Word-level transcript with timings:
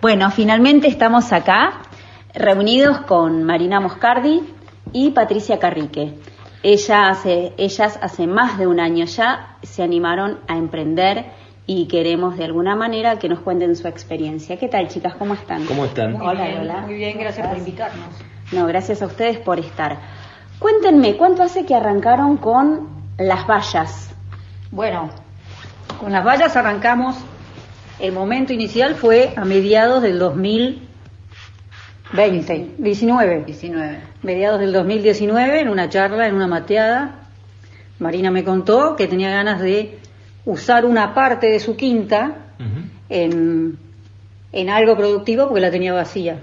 Bueno, 0.00 0.30
finalmente 0.30 0.86
estamos 0.86 1.32
acá 1.32 1.80
reunidos 2.32 3.00
con 3.00 3.42
Marina 3.42 3.80
Moscardi 3.80 4.42
y 4.92 5.10
Patricia 5.10 5.58
Carrique. 5.58 6.14
Ella 6.62 7.08
hace, 7.08 7.52
ellas 7.56 7.98
hace 8.00 8.28
más 8.28 8.58
de 8.58 8.68
un 8.68 8.78
año 8.78 9.06
ya 9.06 9.56
se 9.64 9.82
animaron 9.82 10.38
a 10.46 10.56
emprender 10.56 11.24
y 11.66 11.88
queremos 11.88 12.38
de 12.38 12.44
alguna 12.44 12.76
manera 12.76 13.18
que 13.18 13.28
nos 13.28 13.40
cuenten 13.40 13.74
su 13.74 13.88
experiencia. 13.88 14.56
¿Qué 14.56 14.68
tal, 14.68 14.86
chicas? 14.86 15.16
¿Cómo 15.16 15.34
están? 15.34 15.66
¿Cómo 15.66 15.84
están? 15.84 16.12
Muy 16.12 16.28
Hola, 16.28 16.44
bien, 16.44 16.60
hola. 16.60 16.80
Muy 16.82 16.94
bien, 16.94 17.18
gracias, 17.18 17.48
por 17.48 17.58
invitarnos. 17.58 18.06
No, 18.52 18.66
gracias 18.66 19.02
a 19.02 19.06
ustedes 19.06 19.38
por 19.38 19.58
estar. 19.58 19.98
Cuéntenme, 20.60 21.16
¿cuánto 21.16 21.42
hace 21.42 21.66
que 21.66 21.74
arrancaron 21.74 22.36
con 22.36 22.88
las 23.18 23.48
vallas? 23.48 24.14
Bueno, 24.70 25.10
con 25.98 26.12
las 26.12 26.24
vallas 26.24 26.56
arrancamos. 26.56 27.16
El 28.00 28.12
momento 28.12 28.52
inicial 28.52 28.94
fue 28.94 29.32
a 29.36 29.44
mediados 29.44 30.02
del 30.02 30.18
2020, 30.18 32.74
19. 32.78 33.44
19. 33.44 33.98
Mediados 34.22 34.60
del 34.60 34.72
2019, 34.72 35.60
en 35.60 35.68
una 35.68 35.88
charla, 35.88 36.26
en 36.28 36.34
una 36.34 36.46
mateada, 36.46 37.26
Marina 37.98 38.30
me 38.30 38.44
contó 38.44 38.94
que 38.96 39.08
tenía 39.08 39.30
ganas 39.30 39.60
de 39.60 39.98
usar 40.44 40.84
una 40.84 41.14
parte 41.14 41.48
de 41.48 41.58
su 41.58 41.76
quinta 41.76 42.36
en, 43.08 43.78
en 44.52 44.70
algo 44.70 44.96
productivo 44.96 45.46
porque 45.48 45.60
la 45.60 45.70
tenía 45.70 45.92
vacía. 45.92 46.38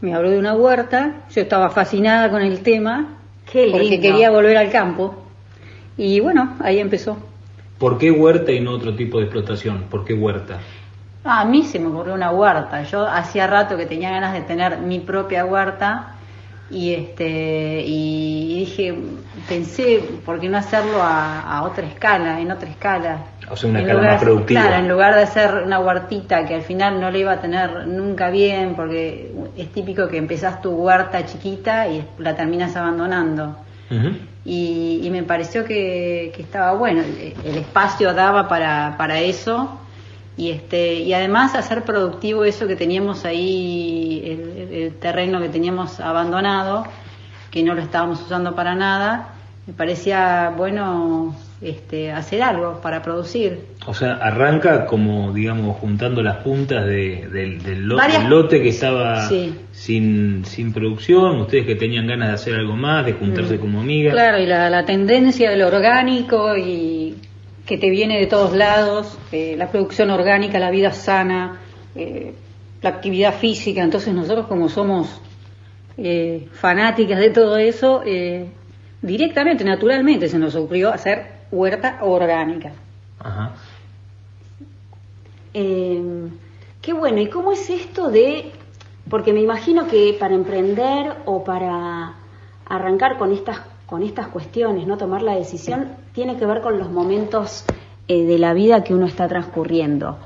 Me 0.00 0.14
habló 0.14 0.30
de 0.30 0.38
una 0.38 0.54
huerta, 0.54 1.24
yo 1.34 1.40
estaba 1.42 1.70
fascinada 1.70 2.30
con 2.30 2.42
el 2.42 2.60
tema, 2.60 3.18
Qué 3.50 3.68
porque 3.72 3.88
lindo. 3.88 4.02
quería 4.02 4.30
volver 4.30 4.56
al 4.56 4.70
campo. 4.70 5.24
Y 5.96 6.20
bueno, 6.20 6.54
ahí 6.60 6.78
empezó. 6.78 7.16
¿Por 7.78 7.98
qué 7.98 8.10
huerta 8.10 8.52
y 8.52 8.60
no 8.60 8.72
otro 8.72 8.94
tipo 8.94 9.18
de 9.18 9.24
explotación? 9.24 9.84
¿Por 9.90 10.04
qué 10.04 10.14
huerta? 10.14 10.58
Ah, 11.24 11.40
A 11.40 11.44
mí 11.44 11.62
se 11.64 11.78
me 11.78 11.88
ocurrió 11.88 12.14
una 12.14 12.30
huerta. 12.30 12.82
Yo 12.84 13.06
hacía 13.06 13.46
rato 13.46 13.76
que 13.76 13.86
tenía 13.86 14.10
ganas 14.10 14.32
de 14.32 14.42
tener 14.42 14.78
mi 14.78 15.00
propia 15.00 15.44
huerta 15.44 16.12
y 16.70 16.94
este 16.94 17.82
y 17.86 18.58
dije, 18.60 18.94
pensé, 19.48 20.00
¿por 20.24 20.40
qué 20.40 20.48
no 20.48 20.58
hacerlo 20.58 21.00
a, 21.02 21.40
a 21.40 21.62
otra 21.64 21.86
escala, 21.86 22.40
en 22.40 22.50
otra 22.50 22.68
escala? 22.68 23.18
O 23.50 23.56
sea, 23.56 23.68
una 23.70 23.80
En 23.80 23.84
escala 23.86 24.00
lugar- 24.00 24.14
más 24.14 24.22
productiva. 24.24 24.60
Claro, 24.62 24.76
en 24.82 24.88
lugar 24.88 25.14
de 25.14 25.22
hacer 25.22 25.62
una 25.64 25.78
huertita 25.80 26.44
que 26.46 26.54
al 26.54 26.62
final 26.62 27.00
no 27.00 27.10
le 27.10 27.20
iba 27.20 27.32
a 27.32 27.40
tener 27.40 27.86
nunca 27.86 28.30
bien, 28.30 28.74
porque 28.74 29.32
es 29.56 29.68
típico 29.72 30.08
que 30.08 30.16
empezás 30.16 30.62
tu 30.62 30.70
huerta 30.70 31.24
chiquita 31.26 31.86
y 31.88 32.04
la 32.18 32.34
terminas 32.34 32.74
abandonando. 32.76 33.56
Y, 34.46 35.00
y 35.02 35.10
me 35.10 35.24
pareció 35.24 35.64
que, 35.64 36.32
que 36.34 36.42
estaba 36.42 36.72
bueno, 36.72 37.02
el, 37.02 37.56
espacio 37.56 38.14
daba 38.14 38.48
para, 38.48 38.94
para 38.96 39.18
eso 39.18 39.80
y 40.36 40.50
este 40.50 40.94
y 40.94 41.12
además 41.12 41.54
hacer 41.56 41.82
productivo 41.82 42.44
eso 42.44 42.68
que 42.68 42.76
teníamos 42.76 43.24
ahí, 43.24 44.22
el 44.70 44.94
terreno 45.00 45.40
que 45.40 45.48
teníamos 45.48 45.98
abandonado, 45.98 46.84
que 47.50 47.62
no 47.64 47.74
lo 47.74 47.82
estábamos 47.82 48.22
usando 48.22 48.54
para 48.54 48.76
nada, 48.76 49.34
me 49.66 49.72
parecía 49.72 50.54
bueno 50.56 51.34
este, 51.62 52.12
hacer 52.12 52.42
algo 52.42 52.80
para 52.82 53.02
producir. 53.02 53.60
O 53.86 53.94
sea, 53.94 54.14
arranca 54.14 54.84
como, 54.86 55.32
digamos, 55.32 55.76
juntando 55.78 56.22
las 56.22 56.36
puntas 56.38 56.84
de- 56.86 57.28
del, 57.32 57.62
del 57.62 57.88
Varias- 57.88 58.28
lote 58.28 58.62
que 58.62 58.68
estaba 58.68 59.26
Sí. 59.28 59.54
sin, 59.72 60.44
sin 60.44 60.72
producción, 60.72 61.40
ustedes 61.40 61.64
que 61.66 61.74
tenían 61.76 62.06
ganas 62.06 62.28
de 62.28 62.34
hacer 62.34 62.54
algo 62.56 62.76
más, 62.76 63.06
de 63.06 63.14
juntarse 63.14 63.58
como 63.58 63.80
amigas. 63.80 64.12
Claro, 64.12 64.38
y 64.38 64.46
la, 64.46 64.68
la 64.68 64.84
tendencia 64.84 65.50
del 65.50 65.62
orgánico 65.62 66.56
y 66.56 67.14
que 67.64 67.78
te 67.78 67.88
viene 67.90 68.18
de 68.20 68.26
todos 68.26 68.52
lados, 68.54 69.18
eh, 69.32 69.54
la 69.56 69.68
producción 69.70 70.10
orgánica, 70.10 70.58
la 70.58 70.70
vida 70.70 70.92
sana, 70.92 71.58
eh, 71.94 72.32
la 72.82 72.90
actividad 72.90 73.34
física. 73.34 73.82
Entonces 73.82 74.12
nosotros 74.12 74.46
como 74.46 74.68
somos 74.68 75.20
eh, 75.98 76.46
fanáticas 76.52 77.18
de 77.18 77.30
todo 77.30 77.56
eso, 77.56 78.02
eh, 78.04 78.46
directamente, 79.00 79.64
naturalmente 79.64 80.28
se 80.28 80.38
nos 80.38 80.54
ocurrió 80.54 80.92
hacer 80.92 81.35
huerta 81.50 81.98
orgánica. 82.02 82.72
Ajá. 83.18 83.52
Eh, 85.54 86.28
qué 86.82 86.92
bueno, 86.92 87.20
¿y 87.20 87.28
cómo 87.28 87.52
es 87.52 87.70
esto 87.70 88.10
de, 88.10 88.52
porque 89.08 89.32
me 89.32 89.40
imagino 89.40 89.86
que 89.86 90.16
para 90.18 90.34
emprender 90.34 91.16
o 91.24 91.42
para 91.44 92.14
arrancar 92.66 93.16
con 93.16 93.32
estas, 93.32 93.60
con 93.86 94.02
estas 94.02 94.28
cuestiones, 94.28 94.86
no 94.86 94.96
tomar 94.96 95.22
la 95.22 95.34
decisión, 95.34 95.88
tiene 96.12 96.36
que 96.36 96.46
ver 96.46 96.60
con 96.60 96.78
los 96.78 96.90
momentos 96.90 97.64
eh, 98.08 98.24
de 98.24 98.38
la 98.38 98.52
vida 98.52 98.84
que 98.84 98.94
uno 98.94 99.06
está 99.06 99.28
transcurriendo. 99.28 100.18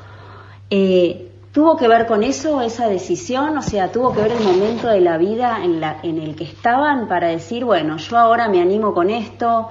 Eh, 0.69 1.31
¿Tuvo 1.53 1.77
que 1.77 1.89
ver 1.89 2.07
con 2.07 2.23
eso, 2.23 2.61
esa 2.61 2.89
decisión? 2.89 3.59
O 3.59 3.63
sea, 3.63 3.91
¿tuvo 3.91 4.13
que 4.13 4.23
ver 4.23 4.33
el 4.33 4.45
momento 4.45 4.87
de 4.87 5.01
la 5.01 5.19
vida 5.19 5.65
en, 5.65 5.81
la, 5.81 5.99
en 6.03 6.19
el 6.19 6.37
que 6.37 6.45
estaban 6.45 7.09
para 7.09 7.27
decir, 7.27 7.65
bueno, 7.65 7.97
yo 7.97 8.19
ahora 8.19 8.49
me 8.49 8.61
animo 8.61 8.95
con 8.95 9.11
esto? 9.11 9.69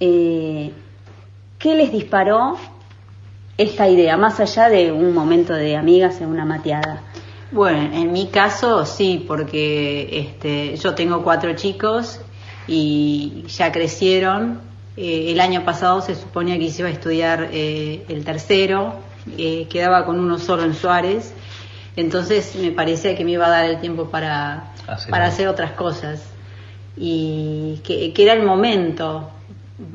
Eh, 0.00 0.72
¿Qué 1.60 1.74
les 1.74 1.92
disparó 1.92 2.56
esta 3.58 3.86
idea, 3.86 4.16
más 4.16 4.40
allá 4.40 4.70
de 4.70 4.92
un 4.92 5.12
momento 5.12 5.52
de 5.52 5.76
amigas 5.76 6.22
en 6.22 6.28
una 6.28 6.46
mateada? 6.46 7.02
Bueno, 7.52 7.94
en 7.94 8.12
mi 8.12 8.28
caso 8.28 8.86
sí, 8.86 9.22
porque 9.28 10.08
este, 10.10 10.74
yo 10.78 10.94
tengo 10.94 11.22
cuatro 11.22 11.54
chicos 11.54 12.18
y 12.66 13.44
ya 13.48 13.70
crecieron. 13.72 14.62
Eh, 14.96 15.32
el 15.32 15.40
año 15.40 15.62
pasado 15.62 16.00
se 16.00 16.14
suponía 16.14 16.58
que 16.58 16.70
se 16.70 16.80
iba 16.80 16.88
a 16.88 16.92
estudiar 16.92 17.50
eh, 17.52 18.06
el 18.08 18.24
tercero, 18.24 18.94
eh, 19.36 19.66
quedaba 19.68 20.06
con 20.06 20.18
uno 20.18 20.38
solo 20.38 20.64
en 20.64 20.72
Suárez, 20.72 21.34
entonces 21.94 22.56
me 22.56 22.70
parecía 22.70 23.14
que 23.14 23.22
me 23.22 23.32
iba 23.32 23.44
a 23.46 23.50
dar 23.50 23.66
el 23.66 23.82
tiempo 23.82 24.06
para, 24.06 24.72
Hacer 24.86 25.10
para 25.10 25.26
hacer 25.26 25.46
otras 25.46 25.72
cosas. 25.72 26.24
Y 26.96 27.80
que, 27.84 28.14
que 28.14 28.22
era 28.22 28.32
el 28.32 28.44
momento 28.44 29.30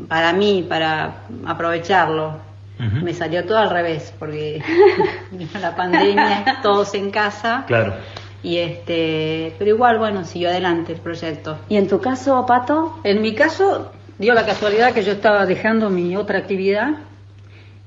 para 0.08 0.34
mí, 0.34 0.66
para 0.68 1.16
aprovecharlo. 1.46 2.38
Me 2.78 3.14
salió 3.14 3.46
todo 3.46 3.58
al 3.60 3.70
revés, 3.70 4.14
porque 4.20 4.62
vino 5.32 5.50
la 5.62 5.76
pandemia, 5.78 6.60
todos 6.62 6.94
en 6.94 7.10
casa, 7.10 7.64
Claro. 7.68 7.94
y 8.44 8.58
este, 8.58 9.56
pero 9.58 9.70
igual, 9.72 9.98
bueno, 9.98 10.26
siguió 10.26 10.50
adelante 10.50 10.92
el 10.92 11.00
proyecto. 11.00 11.58
¿Y 11.70 11.78
en 11.78 11.88
tu 11.88 12.02
caso, 12.02 12.46
Pato? 12.46 13.00
En 13.06 13.22
mi 13.22 13.34
caso, 13.34 13.92
dio 14.18 14.34
la 14.34 14.46
casualidad 14.46 14.92
que 14.92 15.04
yo 15.04 15.14
estaba 15.14 15.46
dejando 15.46 15.90
mi 15.90 16.18
otra 16.18 16.40
actividad 16.40 16.96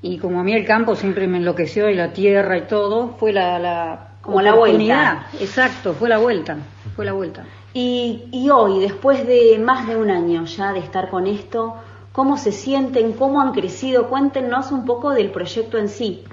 y 0.00 0.16
como 0.18 0.40
a 0.40 0.42
mí 0.42 0.54
el 0.54 0.64
campo 0.64 0.96
siempre 0.96 1.26
me 1.26 1.36
enloqueció 1.36 1.90
y 1.90 1.94
la 1.94 2.14
tierra 2.14 2.56
y 2.56 2.62
todo, 2.62 3.14
fue 3.18 3.34
la, 3.34 3.58
la 3.58 4.08
Como 4.22 4.40
la 4.40 4.54
oportunidad. 4.54 5.18
Exacto, 5.38 5.92
fue 5.92 6.08
la 6.08 6.16
vuelta, 6.16 6.56
fue 6.96 7.04
la 7.04 7.12
vuelta. 7.12 7.44
Y, 7.74 8.24
y 8.32 8.48
hoy, 8.48 8.80
después 8.80 9.26
de 9.26 9.58
más 9.62 9.86
de 9.86 9.96
un 9.96 10.10
año 10.10 10.46
ya 10.46 10.72
de 10.72 10.78
estar 10.78 11.10
con 11.10 11.26
esto, 11.26 11.76
¿cómo 12.18 12.36
se 12.36 12.50
sienten? 12.50 13.12
¿Cómo 13.12 13.40
han 13.40 13.52
crecido? 13.52 14.08
Cuéntenos 14.08 14.72
un 14.72 14.84
poco 14.84 15.12
del 15.12 15.30
proyecto 15.30 15.78
en 15.78 15.88
sí, 15.88 16.24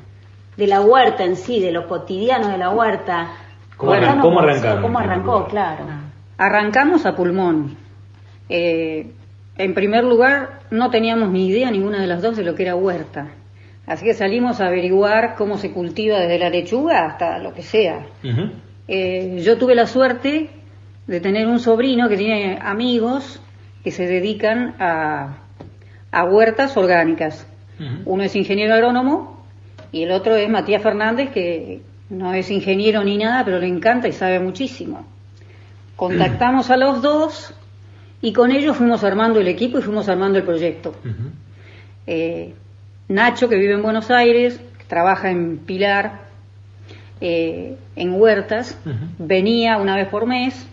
de 0.58 0.66
la 0.66 0.82
huerta 0.82 1.24
en 1.24 1.36
sí, 1.36 1.60
de 1.60 1.72
lo 1.72 1.88
cotidiano 1.88 2.48
de 2.48 2.58
la 2.58 2.72
huerta. 2.72 3.28
¿Cómo 3.78 3.94
arran- 3.94 4.20
cómo 4.20 4.40
arrancaron, 4.40 4.82
¿Cómo 4.82 4.98
arrancó? 4.98 5.46
Claro. 5.48 5.84
Arrancamos 6.40 7.06
a 7.06 7.16
pulmón. 7.16 7.78
Eh, 8.50 9.12
en 9.58 9.74
primer 9.76 10.04
lugar, 10.06 10.62
no 10.72 10.90
teníamos 10.90 11.30
ni 11.30 11.50
idea 11.50 11.70
ninguna 11.70 12.02
de 12.02 12.08
las 12.08 12.24
dos 12.24 12.36
de 12.36 12.44
lo 12.44 12.56
que 12.56 12.64
era 12.64 12.76
huerta. 12.76 13.28
Así 13.86 14.06
que 14.06 14.16
salimos 14.16 14.62
a 14.62 14.66
averiguar 14.66 15.36
cómo 15.38 15.60
se 15.60 15.72
cultiva 15.72 16.18
desde 16.18 16.40
la 16.40 16.50
lechuga 16.50 17.06
hasta 17.06 17.38
lo 17.38 17.54
que 17.54 17.62
sea. 17.62 18.08
Eh, 18.88 19.40
yo 19.46 19.60
tuve 19.60 19.76
la 19.76 19.86
suerte 19.86 20.50
de 21.06 21.20
tener 21.22 21.46
un 21.46 21.60
sobrino 21.60 22.10
que 22.10 22.18
tiene 22.18 22.58
amigos 22.60 23.40
que 23.84 23.92
se 23.92 24.08
dedican 24.08 24.74
a, 24.80 25.45
a 26.16 26.24
huertas 26.24 26.78
orgánicas. 26.78 27.46
Uno 28.06 28.24
es 28.24 28.36
ingeniero 28.38 28.74
agrónomo 28.74 29.46
y 29.92 30.04
el 30.04 30.12
otro 30.12 30.38
es 30.38 30.50
Matías 30.50 30.82
Fernández, 30.82 31.30
que 31.32 31.82
no 32.10 32.34
es 32.34 32.50
ingeniero 32.50 33.04
ni 33.04 33.18
nada, 33.18 33.44
pero 33.44 33.60
le 33.60 33.68
encanta 33.68 34.08
y 34.08 34.14
sabe 34.14 34.40
muchísimo. 34.40 35.06
Contactamos 35.98 36.70
a 36.70 36.78
los 36.78 37.02
dos 37.02 37.54
y 38.22 38.32
con 38.32 38.52
ellos 38.52 38.78
fuimos 38.78 39.04
armando 39.04 39.42
el 39.42 39.50
equipo 39.50 39.78
y 39.78 39.82
fuimos 39.82 40.08
armando 40.08 40.40
el 40.40 40.46
proyecto. 40.46 40.96
Eh, 42.08 42.54
Nacho, 43.10 43.50
que 43.50 43.58
vive 43.58 43.74
en 43.74 43.84
Buenos 43.84 44.10
Aires, 44.10 44.58
que 44.78 44.86
trabaja 44.86 45.32
en 45.32 45.58
Pilar, 45.58 46.22
eh, 47.20 47.76
en 47.98 48.14
huertas, 48.14 48.80
venía 49.20 49.78
una 49.78 49.98
vez 49.98 50.08
por 50.08 50.26
mes. 50.26 50.66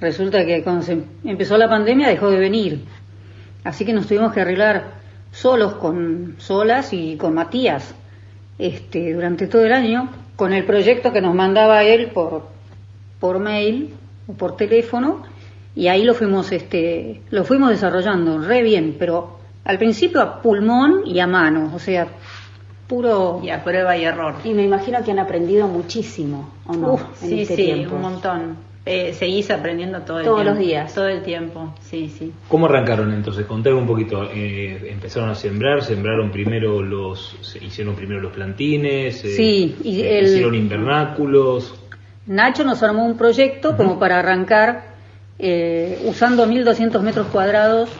Resulta 0.00 0.46
que 0.46 0.62
cuando 0.62 0.82
se 0.82 1.02
empezó 1.24 1.58
la 1.58 1.68
pandemia 1.68 2.08
dejó 2.08 2.30
de 2.30 2.38
venir. 2.38 2.84
Así 3.64 3.84
que 3.84 3.92
nos 3.92 4.06
tuvimos 4.06 4.32
que 4.32 4.40
arreglar 4.40 4.98
solos 5.32 5.74
con 5.74 6.36
solas 6.38 6.92
y 6.92 7.16
con 7.16 7.34
Matías 7.34 7.94
este, 8.58 9.12
durante 9.12 9.46
todo 9.46 9.64
el 9.64 9.72
año 9.72 10.08
con 10.36 10.52
el 10.52 10.64
proyecto 10.64 11.12
que 11.12 11.20
nos 11.20 11.34
mandaba 11.34 11.82
él 11.84 12.10
por, 12.12 12.46
por 13.20 13.38
mail 13.38 13.94
o 14.26 14.32
por 14.32 14.56
teléfono 14.56 15.22
y 15.74 15.88
ahí 15.88 16.04
lo 16.04 16.14
fuimos 16.14 16.50
este 16.52 17.20
lo 17.30 17.44
fuimos 17.44 17.70
desarrollando 17.70 18.38
re 18.38 18.62
bien 18.62 18.96
pero 18.98 19.38
al 19.64 19.78
principio 19.78 20.22
a 20.22 20.40
pulmón 20.40 21.02
y 21.04 21.20
a 21.20 21.26
mano 21.26 21.72
o 21.74 21.78
sea 21.78 22.08
puro... 22.88 23.40
Y 23.44 23.50
a 23.50 23.62
prueba 23.62 23.96
y 23.96 24.04
error. 24.04 24.36
Y 24.42 24.54
me 24.54 24.64
imagino 24.64 25.04
que 25.04 25.12
han 25.12 25.18
aprendido 25.18 25.68
muchísimo, 25.68 26.48
¿o 26.66 26.72
no? 26.72 26.94
Uf, 26.94 27.02
en 27.22 27.28
sí, 27.28 27.42
este 27.42 27.56
sí, 27.56 27.64
tiempo. 27.64 27.94
un 27.94 28.02
montón. 28.02 28.56
Eh, 28.90 29.12
seguís 29.12 29.50
aprendiendo 29.50 30.00
todo 30.00 30.18
el 30.20 30.24
Todos 30.24 30.38
tiempo. 30.42 30.50
los 30.58 30.66
días. 30.66 30.94
Todo 30.94 31.08
el 31.08 31.22
tiempo, 31.22 31.74
sí, 31.82 32.08
sí. 32.08 32.32
¿Cómo 32.48 32.66
arrancaron 32.66 33.12
entonces? 33.12 33.44
Contar 33.44 33.74
un 33.74 33.86
poquito. 33.86 34.24
Eh, 34.32 34.88
empezaron 34.90 35.28
a 35.28 35.34
sembrar, 35.34 35.82
sembraron 35.82 36.30
primero 36.30 36.80
los, 36.82 37.36
se 37.42 37.62
hicieron 37.62 37.94
primero 37.94 38.20
los 38.20 38.32
plantines, 38.32 39.22
eh, 39.24 39.28
Sí, 39.28 39.76
y 39.84 40.00
eh, 40.00 40.18
el- 40.20 40.24
hicieron 40.26 40.54
invernáculos. 40.54 41.74
Nacho 42.26 42.64
nos 42.64 42.82
armó 42.82 43.04
un 43.04 43.18
proyecto 43.18 43.76
como 43.76 43.98
para 43.98 44.20
arrancar 44.20 44.84
eh, 45.38 46.00
usando 46.06 46.46
1.200 46.46 47.02
metros 47.02 47.26
cuadrados 47.28 47.90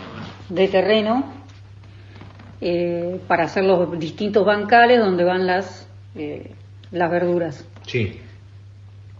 de 0.49 0.69
terreno 0.69 1.33
eh, 2.61 3.21
para 3.29 3.45
hacer 3.45 3.65
los 3.65 3.99
distintos 3.99 4.45
bancales 4.45 4.99
donde 5.01 5.25
van 5.25 5.47
las, 5.47 5.87
eh, 6.17 6.51
las 6.91 7.11
verduras. 7.11 7.65
Sí. 7.87 8.21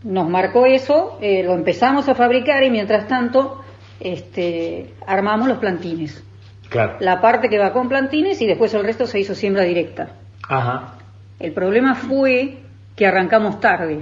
Nos 0.05 0.29
marcó 0.29 0.67
eso, 0.67 1.19
eh, 1.21 1.43
lo 1.43 1.55
empezamos 1.55 2.09
a 2.09 2.15
fabricar 2.15 2.63
y 2.63 2.71
mientras 2.71 3.09
tanto 3.09 3.63
este, 4.01 4.95
armamos 5.07 5.49
los 5.49 5.59
plantines. 5.59 6.23
Claro. 6.69 6.97
La 7.01 7.21
parte 7.21 7.49
que 7.49 7.59
va 7.59 7.73
con 7.73 7.89
plantines 7.89 8.41
y 8.43 8.47
después 8.47 8.73
el 8.75 8.85
resto 8.85 9.07
se 9.07 9.19
hizo 9.19 9.35
siembra 9.35 9.63
directa. 9.63 10.11
Ajá. 10.49 10.95
El 11.41 11.53
problema 11.53 11.95
fue 11.95 12.59
que 12.95 13.07
arrancamos 13.07 13.61
tarde, 13.61 14.01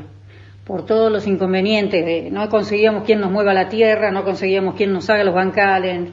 por 0.64 0.84
todos 0.84 1.12
los 1.12 1.26
inconvenientes 1.26 2.04
de 2.04 2.30
no 2.30 2.48
conseguíamos 2.48 3.04
quien 3.04 3.20
nos 3.20 3.30
mueva 3.30 3.54
la 3.54 3.68
tierra, 3.68 4.10
no 4.10 4.24
conseguíamos 4.24 4.74
quien 4.74 4.92
nos 4.92 5.08
haga 5.08 5.22
los 5.22 5.34
bancales, 5.34 6.10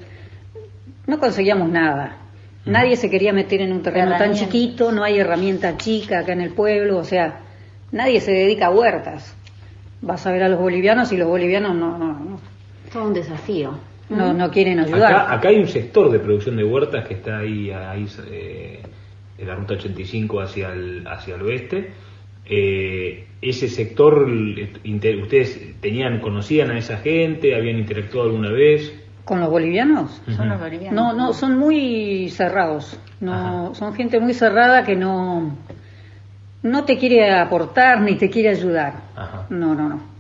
no 1.08 1.20
conseguíamos 1.20 1.70
nada. 1.70 2.18
Nadie 2.66 2.96
se 2.96 3.10
quería 3.10 3.34
meter 3.34 3.62
en 3.62 3.74
un 3.74 3.82
terreno 3.82 4.16
tan 4.18 4.34
chiquito, 4.34 4.92
no 4.92 5.04
hay 5.04 5.20
herramienta 5.20 5.76
chica 5.76 6.20
acá 6.20 6.34
en 6.34 6.42
el 6.42 6.54
pueblo, 6.54 7.00
o 7.00 7.04
sea, 7.04 7.40
nadie 7.92 8.22
se 8.22 8.32
dedica 8.32 8.68
a 8.68 8.72
huertas. 8.72 9.36
Vas 10.06 10.28
a 10.28 10.32
ver 10.32 10.44
a 10.44 10.50
los 10.50 10.60
bolivianos 10.60 11.12
y 11.14 11.18
los 11.18 11.28
bolivianos 11.28 11.76
no, 11.76 11.98
no, 11.98 12.08
no, 12.20 12.40
Todo 12.92 13.06
un 13.08 13.14
desafío. 13.14 13.72
no, 14.10 14.34
no 14.34 14.52
quieren 14.52 14.80
ayudar. 14.80 15.14
Acá, 15.14 15.34
acá 15.34 15.48
hay 15.50 15.60
un 15.60 15.68
sector 15.68 16.12
de 16.12 16.20
producción 16.20 16.58
de 16.58 16.64
huertas 16.66 17.08
que 17.08 17.14
está 17.16 17.40
ahí, 17.40 17.72
ahí 17.72 18.06
eh, 18.30 18.82
en 19.38 19.48
la 19.48 19.56
ruta 19.56 19.76
85 19.76 20.42
hacia 20.42 20.74
el, 20.74 21.08
hacia 21.08 21.36
el 21.36 21.42
oeste. 21.44 21.92
Eh, 22.46 23.28
ese 23.42 23.70
sector, 23.70 24.28
inter- 24.84 25.18
¿ustedes 25.22 25.80
tenían, 25.80 26.20
conocían 26.20 26.72
a 26.72 26.78
esa 26.78 26.98
gente? 26.98 27.56
¿Habían 27.56 27.78
interactuado 27.80 28.30
alguna 28.30 28.52
vez? 28.52 28.94
¿Con 29.24 29.40
los 29.40 29.50
bolivianos? 29.50 30.22
Son 30.36 30.50
los 30.50 30.60
bolivianos. 30.60 30.94
No, 30.94 31.14
no, 31.14 31.32
son 31.34 31.58
muy 31.58 32.30
cerrados. 32.30 33.00
No, 33.22 33.34
Ajá. 33.70 33.76
son 33.76 33.94
gente 33.94 34.20
muy 34.20 34.34
cerrada 34.34 34.84
que 34.84 34.98
no, 34.98 35.56
no 36.64 36.84
te 36.86 36.98
quiere 36.98 37.32
aportar 37.32 38.02
ni 38.02 38.16
te 38.16 38.30
quiere 38.30 38.50
ayudar. 38.50 38.94
Ajá. 39.16 39.46
No, 39.50 39.76
no, 39.76 39.88
no. 39.90 40.14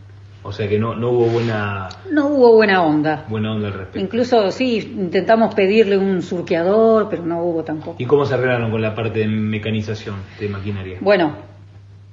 O 0.46 0.52
sea 0.52 0.68
que 0.68 0.78
no, 0.78 0.94
no 0.94 1.10
hubo 1.12 1.26
buena, 1.28 1.88
No 2.12 2.28
hubo 2.28 2.54
buena 2.56 2.84
onda. 2.84 3.24
buena 3.30 3.54
onda 3.54 3.68
al 3.70 3.74
respecto. 3.76 4.00
Incluso 4.00 4.52
sí, 4.52 4.78
intentamos 4.98 5.56
pedirle 5.56 5.98
un 5.98 6.22
surqueador, 6.22 7.08
pero 7.10 7.26
no 7.26 7.42
hubo 7.42 7.64
tampoco. 7.64 7.96
¿Y 7.98 8.06
cómo 8.06 8.26
se 8.26 8.34
arreglaron 8.34 8.70
con 8.70 8.82
la 8.82 8.94
parte 8.94 9.20
de 9.20 9.28
mecanización, 9.28 10.16
de 10.42 10.50
maquinaria? 10.50 10.98
Bueno, 11.00 11.38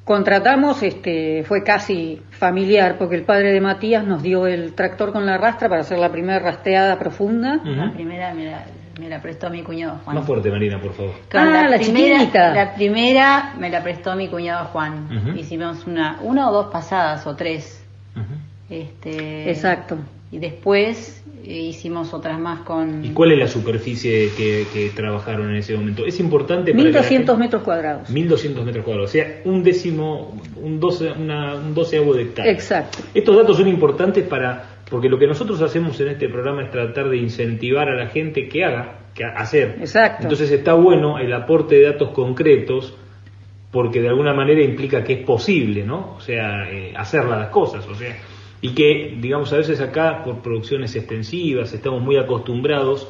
contratamos, 0.04 0.80
este, 0.84 1.42
fue 1.44 1.64
casi 1.64 2.22
familiar, 2.30 2.98
porque 2.98 3.16
el 3.16 3.24
padre 3.24 3.52
de 3.52 3.60
Matías 3.60 4.06
nos 4.06 4.22
dio 4.22 4.46
el 4.46 4.74
tractor 4.74 5.12
con 5.12 5.26
la 5.26 5.36
rastra 5.36 5.68
para 5.68 5.80
hacer 5.80 5.98
la 5.98 6.12
primera 6.12 6.38
rasteada 6.38 6.98
profunda. 7.00 7.60
La 7.64 7.92
primera 7.92 8.32
me 8.32 8.44
la, 8.46 8.64
me 8.98 9.08
la 9.08 9.20
prestó 9.22 9.50
mi 9.50 9.62
cuñado 9.62 9.98
Juan. 10.04 10.16
Más 10.16 10.26
fuerte, 10.26 10.50
Marina, 10.50 10.80
por 10.80 10.92
favor. 10.94 11.12
Con 11.30 11.40
Ah, 11.40 11.68
la 11.68 11.78
primera, 11.78 12.16
chiquitita. 12.18 12.54
La 12.54 12.74
primera 12.74 13.54
me 13.58 13.70
la 13.70 13.82
prestó 13.82 14.14
mi 14.16 14.28
cuñado 14.28 14.66
Juan. 14.66 15.08
Ujú. 15.28 15.38
Hicimos 15.38 15.86
una, 15.86 16.18
una 16.22 16.48
o 16.48 16.52
dos 16.52 16.66
pasadas 16.72 17.26
o 17.26 17.36
tres. 17.36 17.82
Este, 18.68 19.50
Exacto. 19.50 19.96
Y 20.32 20.38
después 20.38 21.24
eh, 21.44 21.52
hicimos 21.60 22.14
otras 22.14 22.38
más 22.38 22.60
con. 22.60 23.04
¿Y 23.04 23.08
cuál 23.10 23.32
es 23.32 23.38
la 23.40 23.48
superficie 23.48 24.30
que, 24.36 24.64
que 24.72 24.90
trabajaron 24.90 25.50
en 25.50 25.56
ese 25.56 25.74
momento? 25.76 26.06
Es 26.06 26.20
importante 26.20 26.70
para 26.72 26.84
que 26.84 26.90
la 26.92 27.00
1200 27.00 27.08
gente- 27.34 27.40
metros 27.42 27.62
cuadrados. 27.62 28.10
1200 28.10 28.64
metros 28.64 28.84
cuadrados, 28.84 29.10
o 29.10 29.12
sea, 29.12 29.40
un 29.44 29.64
décimo, 29.64 30.40
un, 30.62 30.78
doce, 30.78 31.10
una, 31.10 31.56
un 31.56 31.74
doceavo 31.74 32.14
de 32.14 32.22
hectárea. 32.22 32.52
Exacto. 32.52 32.98
Estos 33.12 33.36
datos 33.36 33.56
son 33.56 33.66
importantes 33.66 34.24
para, 34.24 34.66
porque 34.90 35.08
lo 35.08 35.18
que 35.18 35.26
nosotros 35.26 35.62
hacemos 35.62 35.98
en 36.00 36.08
este 36.08 36.28
programa 36.28 36.62
es 36.64 36.70
tratar 36.70 37.08
de 37.08 37.16
incentivar 37.16 37.88
a 37.88 37.94
la 37.94 38.08
gente 38.08 38.48
que 38.48 38.64
haga, 38.64 38.98
que 39.14 39.24
hacer. 39.24 39.76
Exacto. 39.80 40.24
Entonces 40.24 40.50
está 40.50 40.74
bueno 40.74 41.18
el 41.18 41.32
aporte 41.32 41.76
de 41.76 41.82
datos 41.84 42.10
concretos, 42.10 42.96
porque 43.70 44.00
de 44.00 44.08
alguna 44.08 44.34
manera 44.34 44.60
implica 44.62 45.04
que 45.04 45.12
es 45.14 45.24
posible, 45.24 45.84
¿no? 45.84 46.14
O 46.16 46.20
sea, 46.20 46.68
eh, 46.70 46.92
hacer 46.96 47.24
las 47.24 47.48
cosas, 47.50 47.86
o 47.86 47.94
sea, 47.94 48.16
y 48.60 48.74
que, 48.74 49.16
digamos, 49.20 49.52
a 49.52 49.58
veces 49.58 49.80
acá 49.80 50.22
por 50.24 50.42
producciones 50.42 50.94
extensivas 50.96 51.72
estamos 51.72 52.02
muy 52.02 52.16
acostumbrados 52.18 53.08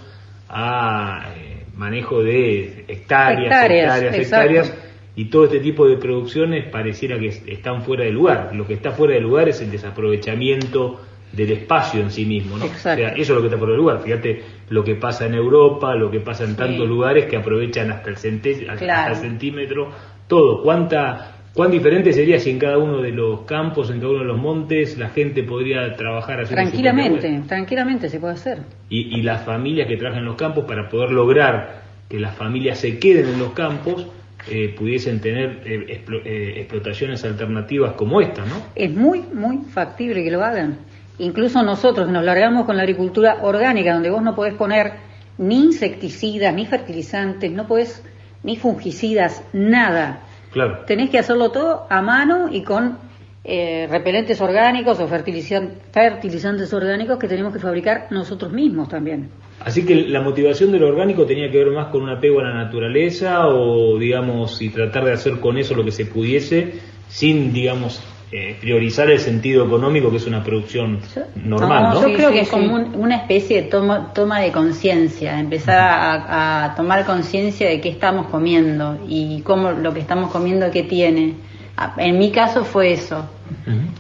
a 0.49 1.33
eh, 1.37 1.65
manejo 1.76 2.23
de 2.23 2.85
hectáreas, 2.88 3.47
Hectáreas, 3.47 4.03
hectáreas, 4.15 4.75
y 5.17 5.25
todo 5.26 5.44
este 5.44 5.61
tipo 5.61 5.88
de 5.88 5.97
producciones 5.97 6.67
pareciera 6.71 7.19
que 7.19 7.29
es- 7.29 7.43
están 7.47 7.83
fuera 7.83 8.05
de 8.05 8.11
lugar. 8.12 8.50
Lo 8.55 8.67
que 8.67 8.75
está 8.75 8.91
fuera 8.93 9.15
de 9.15 9.21
lugar 9.21 9.49
es 9.49 9.61
el 9.61 9.71
desaprovechamiento 9.71 11.00
del 11.32 11.53
espacio 11.53 12.00
en 12.00 12.11
sí 12.11 12.25
mismo, 12.25 12.59
¿no? 12.59 12.65
Exacto. 12.65 13.03
O 13.03 13.06
sea, 13.06 13.12
eso 13.15 13.21
es 13.23 13.29
lo 13.31 13.41
que 13.41 13.47
está 13.47 13.59
fuera 13.59 13.73
de 13.73 13.79
lugar. 13.79 14.00
Fíjate 14.03 14.43
lo 14.71 14.82
que 14.85 14.94
pasa 14.97 15.27
en 15.27 15.35
Europa, 15.35 15.94
lo 15.94 16.11
que 16.11 16.21
pasa 16.21 16.44
en 16.44 16.50
Sí. 16.50 16.56
tantos 16.56 16.88
lugares 16.88 17.27
que 17.27 17.37
aprovechan 17.37 17.91
hasta 17.91 18.11
el, 18.11 18.17
centé- 18.17 18.69
hasta 18.69 18.85
Claro. 18.85 19.15
el 19.15 19.21
centímetro, 19.21 19.91
todo. 20.27 20.62
¿Cuánta, 20.62 21.37
¿Cuán 21.55 21.71
diferente 21.73 22.12
sería 22.12 22.38
si 22.38 22.50
en 22.50 22.59
cada 22.59 22.79
uno 22.79 23.00
de 23.03 23.11
los 23.11 23.41
campos, 23.43 23.91
en 23.91 23.97
cada 23.99 24.11
uno 24.11 24.21
de 24.21 24.25
los 24.27 24.38
montes, 24.38 24.97
la 24.99 25.09
gente 25.11 25.43
podría 25.43 25.94
trabajar 25.97 26.41
así 26.41 26.55
Tranquilamente, 26.55 27.43
tranquilamente 27.49 28.09
se 28.09 28.21
puede 28.21 28.35
hacer. 28.35 28.59
y, 28.88 29.17
y 29.19 29.23
las 29.23 29.44
familias 29.44 29.88
que 29.88 29.97
trabajan 29.97 30.21
en 30.23 30.26
los 30.26 30.37
campos 30.37 30.65
para 30.65 30.88
poder 30.88 31.11
lograr 31.12 31.83
que 32.09 32.19
las 32.21 32.35
familias 32.37 32.79
se 32.79 32.99
queden 32.99 33.29
en 33.29 33.38
los 33.41 33.53
campos 33.53 34.06
eh, 34.49 34.75
pudiesen 34.76 35.21
tener 35.21 35.61
eh, 35.65 36.00
explo- 36.05 36.23
eh, 36.25 36.61
explotaciones 36.61 37.23
alternativas 37.25 37.93
como 37.93 38.21
esta, 38.21 38.44
¿no? 38.47 38.55
Es 38.75 38.91
muy, 38.91 39.21
muy 39.35 39.59
factible 39.71 40.23
que 40.25 40.31
lo 40.31 40.43
hagan. 40.43 40.79
Incluso 41.21 41.63
nosotros 41.63 42.09
nos 42.09 42.25
largamos 42.25 42.65
con 42.67 42.77
la 42.77 42.83
agricultura 42.83 43.39
orgánica, 43.43 43.93
donde 43.95 44.11
vos 44.11 44.23
no 44.23 44.35
podés 44.35 44.55
poner 44.55 44.93
ni 45.39 45.57
insecticidas, 45.65 46.53
ni 46.55 46.67
fertilizantes, 46.67 47.51
no 47.53 47.67
podés 47.67 48.03
ni 48.43 48.57
fungicidas, 48.57 49.43
nada. 49.53 50.21
Claro. 50.51 50.81
Tenés 50.87 51.11
que 51.11 51.19
hacerlo 51.19 51.51
todo 51.51 51.87
a 51.91 52.03
mano 52.03 52.49
y 52.51 52.63
con 52.63 52.99
eh, 53.45 53.87
repelentes 53.91 54.41
orgánicos 54.41 54.99
o 54.99 55.09
fertilizan- 55.09 55.71
fertilizantes 55.93 56.73
orgánicos 56.73 57.19
que 57.19 57.29
tenemos 57.29 57.53
que 57.53 57.59
fabricar 57.59 58.07
nosotros 58.11 58.53
mismos 58.53 58.89
también. 58.89 59.29
Así 59.61 59.85
que 59.85 59.95
la 59.95 60.23
motivación 60.23 60.73
de 60.73 60.79
lo 60.79 60.89
orgánico 60.89 61.27
tenía 61.27 61.50
que 61.50 61.59
ver 61.59 61.71
más 61.71 61.89
con 61.89 62.03
un 62.03 62.09
apego 62.11 62.41
a 62.41 62.45
la 62.45 62.55
naturaleza 62.55 63.47
o, 63.47 63.99
digamos, 63.99 64.61
y 64.62 64.71
tratar 64.71 65.05
de 65.05 65.12
hacer 65.12 65.39
con 65.39 65.59
eso 65.59 65.75
lo 65.75 65.85
que 65.85 65.93
se 65.93 66.07
pudiese 66.07 66.81
sin, 67.09 67.53
digamos, 67.53 68.03
eh, 68.33 68.57
priorizar 68.61 69.11
el 69.11 69.19
sentido 69.19 69.67
económico, 69.67 70.11
que 70.11 70.19
es 70.19 70.27
una 70.27 70.45
producción 70.45 71.01
normal, 71.45 71.83
No, 71.83 71.95
¿no? 71.95 72.01
Yo 72.03 72.07
Sí, 72.09 72.15
creo 72.15 72.29
sí, 72.29 72.35
que 72.35 72.41
es 72.43 72.49
sí. 72.49 72.55
como 72.55 72.75
un- 72.77 72.95
una 72.95 73.17
especie 73.17 73.63
de 73.63 73.69
toma, 73.69 74.13
toma 74.15 74.41
de 74.41 74.53
conciencia, 74.53 75.39
empezar 75.41 75.79
a, 75.79 76.65
a 76.67 76.75
tomar 76.77 77.05
conciencia 77.05 77.69
de 77.69 77.81
qué 77.81 77.89
estamos 77.89 78.27
comiendo 78.29 78.99
y 79.09 79.41
cómo 79.43 79.73
lo 79.73 79.93
que 79.93 80.01
estamos 80.01 80.31
comiendo 80.31 80.71
qué 80.71 80.85
tiene. 80.85 81.35
Ah, 81.77 81.95
En 81.99 82.19
mi 82.19 82.31
caso 82.31 82.65
fue 82.65 82.93
eso, 82.93 83.25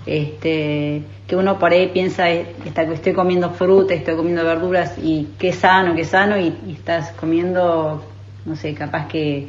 este, 0.06 1.02
que 1.26 1.36
uno 1.36 1.58
por 1.58 1.72
ahí 1.72 1.88
piensa 1.88 2.30
eh, 2.30 2.54
está, 2.64 2.86
que 2.86 2.94
estoy 2.94 3.12
comiendo 3.12 3.50
fruta, 3.50 3.94
estoy 3.94 4.16
comiendo 4.16 4.44
verduras 4.44 4.96
y 5.02 5.28
qué 5.38 5.52
sano, 5.52 5.94
qué 5.94 6.04
sano 6.04 6.38
y, 6.38 6.54
y 6.66 6.72
estás 6.72 7.10
comiendo, 7.12 8.04
no 8.44 8.56
sé, 8.56 8.74
capaz 8.74 9.08
que 9.08 9.48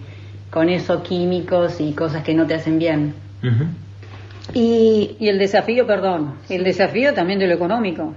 con 0.49 0.69
eso 0.69 1.01
químicos 1.03 1.79
y 1.79 1.93
cosas 1.93 2.23
que 2.23 2.33
no 2.33 2.45
te 2.45 2.55
hacen 2.55 2.79
bien. 2.79 3.13
Y, 4.53 5.15
y 5.19 5.29
el 5.29 5.39
desafío, 5.39 5.85
perdón, 5.87 6.35
el 6.49 6.63
desafío 6.63 7.13
también 7.13 7.39
de 7.39 7.47
lo 7.47 7.53
económico. 7.53 8.13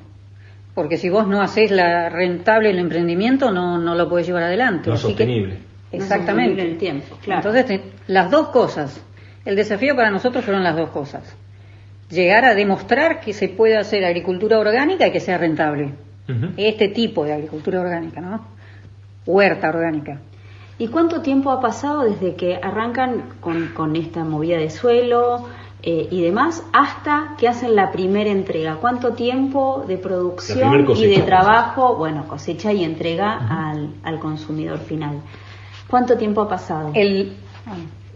Porque 0.74 0.96
si 0.96 1.08
vos 1.08 1.26
no 1.28 1.40
haces 1.40 1.70
la 1.70 2.08
rentable 2.08 2.70
el 2.70 2.78
emprendimiento, 2.78 3.52
no, 3.52 3.78
no 3.78 3.94
lo 3.94 4.08
podés 4.08 4.26
llevar 4.26 4.42
adelante. 4.44 4.88
No 4.90 4.96
que- 4.96 5.02
sostenible. 5.02 5.58
exactamente. 5.92 5.92
No 5.92 6.16
sostenible 6.26 6.62
en 6.62 6.68
el 6.72 6.78
tiempo, 6.78 7.16
claro. 7.22 7.40
Entonces, 7.48 7.66
te- 7.66 8.12
las 8.12 8.30
dos 8.30 8.48
cosas. 8.48 9.00
El 9.44 9.54
desafío 9.56 9.94
para 9.94 10.10
nosotros 10.10 10.44
fueron 10.44 10.64
las 10.64 10.74
dos 10.76 10.90
cosas. 10.90 11.36
Llegar 12.10 12.44
a 12.44 12.54
demostrar 12.54 13.20
que 13.20 13.32
se 13.32 13.48
puede 13.48 13.76
hacer 13.76 14.04
agricultura 14.04 14.58
orgánica 14.58 15.06
y 15.06 15.12
que 15.12 15.20
sea 15.20 15.38
rentable. 15.38 15.90
Este 16.56 16.88
tipo 16.88 17.24
de 17.24 17.34
agricultura 17.34 17.80
orgánica, 17.82 18.20
¿no? 18.22 18.46
Huerta 19.26 19.68
orgánica. 19.68 20.20
¿Y 20.78 20.88
cuánto 20.88 21.20
tiempo 21.20 21.50
ha 21.50 21.60
pasado 21.60 22.02
desde 22.04 22.34
que 22.34 22.56
arrancan 22.60 23.24
con, 23.40 23.68
con 23.68 23.94
esta 23.94 24.24
movida 24.24 24.56
de 24.58 24.70
suelo 24.70 25.46
eh, 25.86 26.08
y 26.10 26.22
demás 26.22 26.64
hasta 26.72 27.34
que 27.36 27.46
hacen 27.46 27.76
la 27.76 27.92
primera 27.92 28.30
entrega? 28.30 28.76
¿Cuánto 28.80 29.12
tiempo 29.12 29.84
de 29.86 29.98
producción 29.98 30.86
y 30.96 31.06
de 31.06 31.18
trabajo, 31.22 31.96
bueno, 31.96 32.26
cosecha 32.26 32.72
y 32.72 32.82
entrega 32.84 33.38
al, 33.50 33.90
al 34.02 34.18
consumidor 34.18 34.78
final? 34.78 35.20
¿Cuánto 35.88 36.16
tiempo 36.16 36.40
ha 36.40 36.48
pasado? 36.48 36.90
El, 36.94 37.36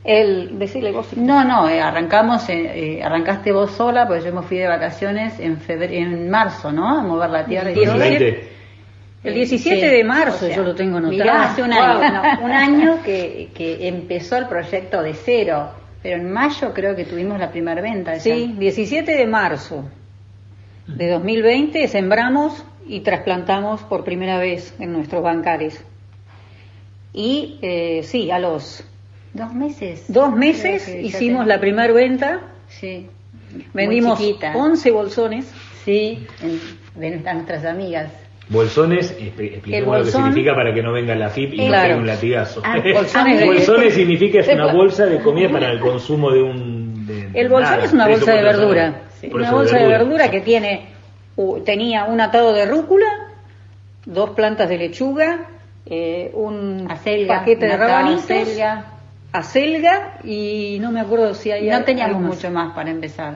El, 0.03 0.59
decirle 0.59 0.93
vos. 0.93 1.15
No, 1.17 1.45
no, 1.45 1.69
eh, 1.69 1.81
arrancamos, 1.83 2.49
eh, 2.49 2.97
eh, 2.99 3.03
arrancaste 3.03 3.53
vos 3.53 3.73
sola, 3.73 4.07
porque 4.07 4.25
yo 4.25 4.33
me 4.33 4.41
fui 4.43 4.57
de 4.57 4.67
vacaciones 4.67 5.39
en 5.39 5.59
febrero, 5.59 5.93
en 5.93 6.31
marzo, 6.31 6.73
¿no? 6.73 6.89
A 6.99 7.03
mover 7.03 7.29
la 7.29 7.45
tierra 7.45 7.71
y 7.71 7.75
todo. 7.75 7.85
2020. 7.99 8.49
El 9.25 9.35
17 9.35 9.81
Sí, 9.81 9.87
de 9.97 10.05
marzo, 10.05 10.47
o 10.47 10.49
sea, 10.49 10.57
yo 10.57 10.63
lo 10.63 10.75
tengo 10.75 10.99
anotado. 10.99 11.19
mirá, 11.19 11.43
hace 11.51 11.63
un 11.63 11.73
año, 11.73 12.13
no, 12.39 12.45
un 12.47 12.53
año 12.53 13.03
que, 13.05 13.51
que 13.55 13.87
empezó 13.89 14.37
el 14.39 14.47
proyecto 14.47 15.03
de 15.03 15.13
cero, 15.13 15.71
pero 16.03 16.17
en 16.17 16.31
mayo 16.33 16.73
creo 16.75 16.95
que 16.97 17.05
tuvimos 17.05 17.39
la 17.39 17.51
primera 17.51 17.81
venta. 17.83 18.19
Sí, 18.21 18.55
17 18.59 19.11
de 19.17 19.27
marzo 19.27 19.85
de 20.87 21.09
2020 21.11 21.87
sembramos 21.89 22.65
y 22.87 23.01
trasplantamos 23.01 23.83
por 23.83 24.05
primera 24.05 24.39
vez 24.39 24.75
en 24.79 24.93
nuestros 24.93 25.23
bancares. 25.23 25.85
Y 27.13 27.59
eh, 27.63 28.03
sí, 28.05 28.31
a 28.31 28.39
los 28.39 28.85
Dos 29.35 29.53
meses. 29.55 30.05
dos 30.09 30.35
meses 30.35 30.89
hicimos 30.89 31.47
la 31.47 31.61
primera 31.61 31.93
venta, 31.93 32.41
Sí. 32.69 33.09
vendimos 33.75 34.19
Muy 34.19 34.29
chiquita. 34.29 34.57
11 34.57 34.91
bolsones. 34.91 35.53
Sí, 35.85 36.27
en- 36.43 36.61
de 37.01 37.11
nuestras, 37.11 37.35
nuestras 37.35 37.65
amigas. 37.65 38.11
Bolsones, 38.51 39.13
expli- 39.19 39.53
expliquemos 39.55 39.73
El 39.73 39.85
lo 39.85 39.93
que 39.93 39.99
bolsón- 40.11 40.23
significa 40.25 40.55
para 40.55 40.73
que 40.75 40.83
no 40.83 40.93
venga 40.93 41.15
la 41.15 41.29
FIP 41.29 41.55
y 41.55 41.57
Claro. 41.57 41.71
no 41.71 41.83
pegue 41.83 41.95
un 42.01 42.07
latigazo. 42.07 42.63
Ah, 42.65 42.79
bolsones 42.95 43.45
Bolsones 43.47 43.95
significa 43.95 44.41
es 44.41 44.49
una 44.49 44.73
bolsa 44.73 45.07
de 45.07 45.21
comida 45.21 45.51
para 45.51 45.71
el 45.71 45.81
consumo 45.81 46.31
de 46.31 46.43
un... 46.43 47.07
de- 47.07 47.29
El 47.35 47.49
bolsón 47.49 47.73
nada, 47.73 47.85
es 47.85 47.93
una 47.93 48.09
bolsa 48.09 48.33
de 48.33 48.43
verdura. 48.43 49.01
Sí, 49.21 49.31
una 49.33 49.51
bolsa 49.53 49.79
de 49.79 49.87
verdura 49.87 50.31
que 50.31 50.41
tiene 50.41 50.87
tenía 51.65 52.05
un 52.05 52.21
atado 52.21 52.53
de 52.53 52.67
rúcula, 52.67 53.07
dos 54.07 54.31
plantas 54.31 54.69
de 54.69 54.79
lechuga, 54.79 55.47
eh, 55.87 56.31
un 56.35 56.87
Acelga, 56.91 57.39
paquete 57.41 57.67
de 57.67 57.77
rabanitos, 57.77 58.25
acelga. 58.25 58.85
acelga 59.33 60.19
y 60.25 60.79
no 60.81 60.91
me 60.91 61.01
acuerdo 61.01 61.35
si 61.35 61.51
hay 61.53 61.69
No 61.69 61.85
teníamos 61.85 62.21
mucho 62.23 62.51
más 62.51 62.75
para 62.75 62.91
empezar. 62.91 63.35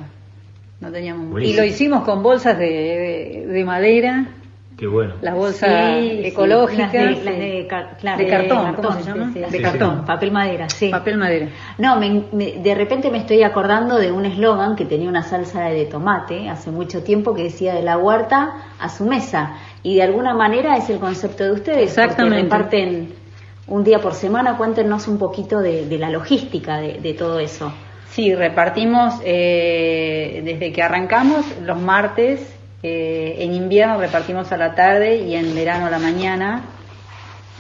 No 0.81 0.90
teníamos 0.90 1.23
mucho. 1.23 1.33
Buenísimo. 1.33 1.54
Y 1.54 1.61
lo 1.61 1.64
hicimos 1.73 2.02
con 2.04 2.23
bolsas 2.23 2.59
de, 2.59 2.66
de- 2.66 3.47
de 3.47 3.64
madera, 3.64 4.26
Qué 4.76 4.86
bueno. 4.86 5.14
las 5.20 5.34
bolsas 5.34 5.98
Sí, 6.00 6.10
sí, 6.22 6.26
ecológicas, 6.28 6.92
Las 6.92 6.92
de, 6.92 7.10
las 7.24 7.24
de 7.38 7.66
car- 7.68 7.96
claro, 8.00 8.18
de 8.18 8.26
cartón, 8.28 8.58
¿cómo 8.74 8.88
cartón, 8.88 9.02
se 9.02 9.08
llama? 9.10 9.26
sí, 9.32 9.40
sí, 9.44 9.50
De 9.50 9.58
sí. 9.58 9.62
cartón. 9.62 10.04
Papel 10.04 10.32
madera, 10.32 10.68
sí. 10.70 10.88
papel 10.88 11.18
madera. 11.18 11.48
No, 11.78 11.96
me- 12.00 12.24
me- 12.32 12.52
de 12.52 12.74
repente 12.74 13.10
me 13.10 13.18
estoy 13.18 13.42
acordando 13.42 13.96
de 13.98 14.10
un 14.10 14.24
eslogan 14.26 14.74
que 14.74 14.84
tenía 14.84 15.08
una 15.08 15.22
salsa 15.22 15.64
de 15.66 15.84
tomate 15.86 16.48
hace 16.48 16.70
mucho 16.70 17.02
tiempo 17.02 17.34
que 17.34 17.44
decía 17.44 17.74
de 17.74 17.82
la 17.82 17.98
huerta 17.98 18.54
a 18.80 18.88
su 18.88 19.04
mesa. 19.04 19.56
Y 19.82 19.96
de 19.96 20.02
alguna 20.02 20.34
manera 20.34 20.76
es 20.76 20.88
el 20.90 20.98
concepto 20.98 21.44
de 21.44 21.52
ustedes. 21.52 21.82
Exactamente. 21.90 22.48
Porque 22.48 22.54
reparten 22.56 23.08
un 23.68 23.84
día 23.84 24.00
por 24.00 24.14
semana. 24.14 24.56
Cuéntenos 24.56 25.06
un 25.06 25.18
poquito 25.18 25.60
de, 25.60 25.86
de 25.86 25.98
la 25.98 26.10
logística 26.10 26.78
de, 26.78 26.98
de 26.98 27.14
todo 27.14 27.38
eso. 27.38 27.72
Sí, 28.10 28.34
repartimos 28.34 29.14
eh, 29.24 30.42
desde 30.44 30.72
que 30.72 30.82
arrancamos 30.82 31.44
los 31.62 31.80
martes. 31.80 32.54
Eh, 32.82 33.36
en 33.38 33.54
invierno 33.54 33.98
repartimos 33.98 34.50
a 34.50 34.56
la 34.56 34.74
tarde 34.74 35.16
y 35.16 35.36
en 35.36 35.54
verano 35.54 35.86
a 35.86 35.90
la 35.90 35.98
mañana. 35.98 36.62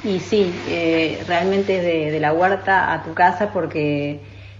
Y 0.04 0.18
sí, 0.18 0.52
eh, 0.68 1.22
realmente 1.28 1.76
es 1.76 2.12
de, 2.12 2.18
la 2.18 2.32
huerta 2.32 2.92
a 2.92 3.04
tu 3.04 3.14
casa 3.14 3.52
porque 3.52 4.18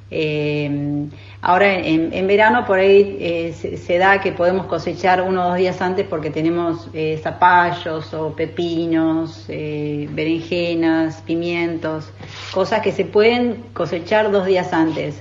eh, 0.08 1.08
ahora 1.40 1.78
en, 1.78 2.26
verano 2.28 2.64
por 2.64 2.78
ahí 2.78 3.16
eh, 3.18 3.52
se, 3.52 3.76
se 3.76 3.98
da 3.98 4.20
que 4.20 4.30
podemos 4.30 4.66
cosechar 4.66 5.20
uno 5.20 5.42
o 5.42 5.48
dos 5.48 5.56
días 5.56 5.82
antes 5.82 6.06
porque 6.06 6.30
tenemos 6.30 6.88
zapallos 7.20 8.14
o 8.14 8.36
pepinos, 8.36 9.46
berenjenas, 9.48 11.22
pimientos, 11.22 12.08
cosas 12.52 12.82
que 12.82 12.92
se 12.92 13.04
pueden 13.04 13.64
cosechar 13.72 14.30
dos 14.30 14.46
días 14.46 14.72
antes. 14.72 15.20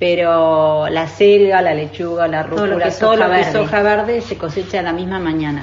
Pero 0.00 0.88
la 0.88 1.06
selga, 1.06 1.60
la 1.62 1.74
lechuga, 1.74 2.26
la 2.26 2.42
rúcula, 2.42 2.90
todo 2.98 3.16
lo 3.16 3.30
que 3.30 3.40
es 3.40 3.52
verde. 3.52 3.58
hoja 3.60 3.82
verde 3.82 4.20
se 4.22 4.36
cosecha 4.38 4.80
la 4.82 4.92
misma 4.94 5.20
mañana 5.20 5.62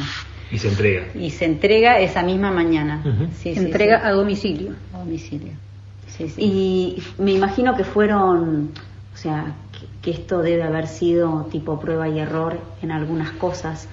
Y 0.51 0.59
se 0.59 0.67
entrega. 0.69 1.05
y 1.15 1.31
se 1.31 1.45
entrega 1.45 1.99
esa 1.99 2.21
misma 2.21 2.51
mañana. 2.51 3.01
Sí, 3.41 3.53
sí, 3.55 3.59
Entrega 3.59 3.99
sí. 4.01 4.05
a 4.07 4.11
domicilio. 4.11 4.73
a 4.93 4.99
domicilio. 4.99 5.53
Sí, 6.07 6.29
sí. 6.29 6.41
Y 6.41 7.03
me 7.21 7.31
imagino 7.31 7.75
que 7.75 7.83
fueron, 7.83 8.71
o 9.13 9.17
sea, 9.17 9.53
que, 10.01 10.11
esto 10.11 10.41
debe 10.41 10.63
haber 10.63 10.87
sido 10.87 11.47
tipo 11.51 11.79
prueba 11.79 12.07
y 12.07 12.19
error 12.19 12.57
en 12.81 12.91
algunas 12.91 13.31
cosas. 13.31 13.89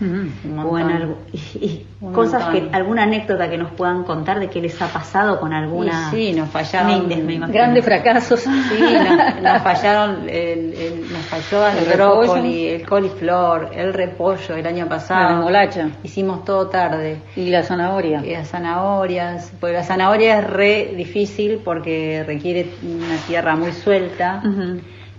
O 0.64 0.78
en 0.78 0.90
algo, 0.90 1.18
y, 1.32 1.38
y 1.64 1.86
Un 2.00 2.12
cosas 2.12 2.44
montón. 2.44 2.70
que, 2.70 2.76
alguna 2.76 3.02
anécdota 3.02 3.50
que 3.50 3.58
nos 3.58 3.72
puedan 3.72 4.04
contar 4.04 4.38
de 4.38 4.48
qué 4.48 4.60
les 4.60 4.80
ha 4.80 4.86
pasado 4.88 5.40
con 5.40 5.52
alguna. 5.52 6.10
Y 6.12 6.16
sí, 6.16 6.32
nos 6.32 6.48
fallaron. 6.50 7.08
Me. 7.08 7.38
Grandes 7.48 7.84
fracasos. 7.84 8.40
Sí, 8.40 8.50
nos, 8.80 9.42
nos 9.42 9.62
fallaron, 9.62 10.28
el, 10.28 10.72
el- 10.74 11.12
nos 11.12 11.22
falló 11.26 11.66
el, 11.68 11.78
El 11.78 11.92
brócoli, 11.96 12.68
el 12.68 12.86
coliflor, 12.86 13.70
el 13.74 13.92
repollo 13.92 14.54
el 14.56 14.66
año 14.66 14.88
pasado. 14.88 15.50
La. 15.50 15.90
Hicimos 16.04 16.44
todo 16.44 16.68
tarde. 16.68 17.18
Y 17.34 17.50
la 17.50 17.62
zanahoria. 17.62 18.24
Y 18.24 18.32
las 18.32 18.48
zanahorias, 18.48 19.52
porque 19.58 19.74
la 19.74 19.82
zanahoria 19.82 20.38
es 20.38 20.46
re 20.48 20.92
difícil 20.96 21.60
porque 21.64 22.22
requiere 22.26 22.70
una 22.82 23.16
tierra 23.26 23.56
muy 23.56 23.72
suelta. 23.72 24.40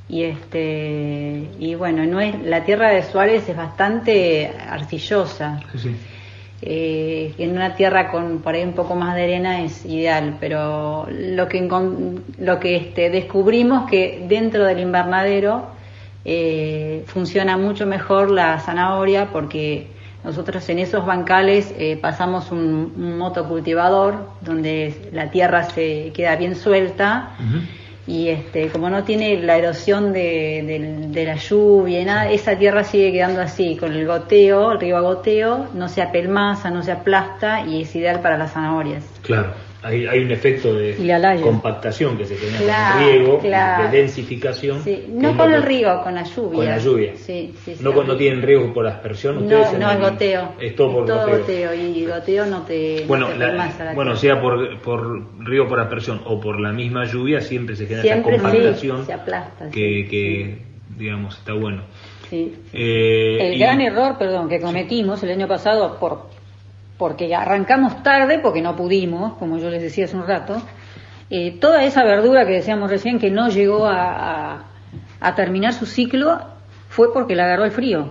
Y 0.08 0.24
este 0.24 1.50
y 1.60 1.76
bueno 1.76 2.06
no 2.06 2.22
es 2.22 2.40
la 2.44 2.64
tierra 2.64 2.90
de 2.90 3.04
Suárez 3.04 3.50
es 3.50 3.58
bastante 3.58 4.52
arcillosa 4.70 5.62
Sí. 5.76 5.96
Eh, 6.62 7.34
en 7.38 7.52
una 7.52 7.76
tierra 7.76 8.10
con 8.12 8.40
por 8.40 8.56
ahí 8.56 8.64
un 8.64 8.74
poco 8.74 8.96
más 8.96 9.16
de 9.16 9.24
arena 9.24 9.62
es 9.62 9.86
ideal 9.86 10.38
pero 10.40 11.08
lo 11.10 11.48
que 11.48 11.68
lo 12.40 12.60
que 12.60 12.76
este 12.78 13.10
descubrimos 13.10 13.90
que 13.90 14.26
dentro 14.28 14.64
del 14.64 14.80
invernadero 14.80 15.68
eh, 16.24 17.04
funciona 17.08 17.58
mucho 17.58 17.86
mejor 17.86 18.32
la 18.32 18.60
zanahoria 18.60 19.28
porque 19.32 19.88
nosotros 20.24 20.68
en 20.70 20.80
esos 20.80 21.06
bancales 21.06 21.72
eh, 21.78 22.00
pasamos 22.02 22.52
un, 22.52 22.94
un 22.98 23.18
motocultivador 23.18 24.28
donde 24.42 25.10
la 25.12 25.30
tierra 25.30 25.70
se 25.70 26.12
queda 26.16 26.36
bien 26.36 26.56
suelta. 26.56 27.36
Y 28.08 28.30
este 28.30 28.70
como 28.70 28.90
no 28.90 29.04
tiene 29.04 29.38
la 29.42 29.58
erosión 29.58 30.14
de, 30.14 31.10
de 31.10 31.26
la 31.26 31.36
lluvia 31.36 32.02
y 32.02 32.06
nada, 32.06 32.30
esa 32.30 32.58
tierra 32.58 32.84
sigue 32.84 33.12
quedando 33.12 33.42
así, 33.42 33.78
con 33.78 33.94
el 33.94 34.06
goteo, 34.06 34.74
el 34.74 34.80
río 34.80 34.98
a 34.98 35.02
goteo, 35.02 35.68
no 35.74 35.90
se 35.90 36.02
apelmaza, 36.02 36.70
no 36.70 36.84
se 36.84 36.92
aplasta 36.92 37.66
y 37.66 37.82
es 37.82 37.96
ideal 37.96 38.22
para 38.22 38.38
las 38.38 38.54
zanahorias. 38.54 39.04
Claro, 39.24 39.54
hay, 39.86 40.08
hay 40.08 40.20
un 40.24 40.32
efecto 40.32 40.74
de 40.74 40.96
compactación 41.44 42.18
que 42.18 42.26
se 42.26 42.36
genera 42.36 42.60
Claro, 42.64 42.94
con 42.96 43.04
el 43.04 43.18
riego, 43.20 43.40
claro. 43.40 43.92
de 43.92 43.98
densificación. 44.00 44.82
Sí, 44.84 45.06
no 45.10 45.38
con 45.38 45.54
el 45.54 45.62
que- 45.62 45.68
río, 45.68 46.02
con 46.04 46.16
la 46.16 46.24
lluvia. 46.24 46.56
Con 46.58 46.66
la 46.66 46.78
lluvia. 46.80 47.12
Sí, 47.16 47.54
sí, 47.64 47.76
sí. 47.76 47.84
No, 47.84 47.94
cuando 47.94 48.18
tienen 48.18 48.42
riego 48.42 48.74
por 48.74 48.88
aspersión, 48.88 49.36
No, 49.36 49.42
ustedes 49.42 49.80
no, 49.80 49.92
es 49.92 50.00
goteo. 50.00 50.54
Es 50.60 50.76
todo 50.76 50.92
por 50.92 51.08
goteo. 51.08 51.74
y 51.74 52.06
goteo 52.06 52.46
no 52.48 52.64
te, 52.64 53.04
Bueno, 53.08 53.28
no 53.30 53.34
te 53.34 53.38
la- 53.38 53.94
bueno, 53.94 54.16
sea 54.16 54.42
por, 54.42 54.80
por 54.82 55.46
río 55.46 55.68
por 55.68 55.80
aspersión 55.80 56.22
o 56.26 56.40
por 56.40 56.60
la 56.60 56.72
misma 56.72 57.06
lluvia, 57.06 57.40
siempre 57.42 57.76
se 57.76 57.86
genera 57.86 58.02
Siempre 58.04 58.36
esa 58.38 58.44
compactación 58.44 59.06
se 59.06 59.14
aplasta, 59.14 59.70
que, 59.70 60.08
que 60.10 60.58
digamos, 60.98 61.38
está 61.38 61.54
bueno. 61.54 61.84
Sí. 62.30 62.56
Eh, 62.74 63.38
El 63.40 63.54
y- 63.54 63.60
gran 63.60 63.82
error, 63.82 64.18
perdón, 64.18 64.50
que 64.50 64.60
cometimos 64.60 65.22
el 65.22 65.30
año 65.30 65.48
pasado 65.48 66.00
por 66.00 66.24
porque 66.98 67.34
arrancamos 67.36 68.02
tarde, 68.04 68.40
porque 68.40 68.62
no 68.62 68.76
pudimos, 68.76 69.34
como 69.34 69.58
yo 69.58 69.70
les 69.70 69.82
decía 69.82 70.06
hace 70.06 70.16
un 70.16 70.28
rato, 70.28 70.62
eh, 71.30 71.58
toda 71.60 71.84
esa 71.84 72.04
verdura 72.04 72.46
que 72.46 72.54
decíamos 72.54 72.90
recién 72.90 73.20
que 73.20 73.32
no 73.32 73.50
llegó 73.50 73.86
a, 73.88 74.54
a- 74.54 74.64
a 75.20 75.36
terminar 75.36 75.74
su 75.74 75.86
ciclo 75.86 76.40
fue 76.90 77.12
porque 77.14 77.36
la 77.36 77.46
agarró 77.46 77.66
el 77.66 77.72
frío 77.72 78.10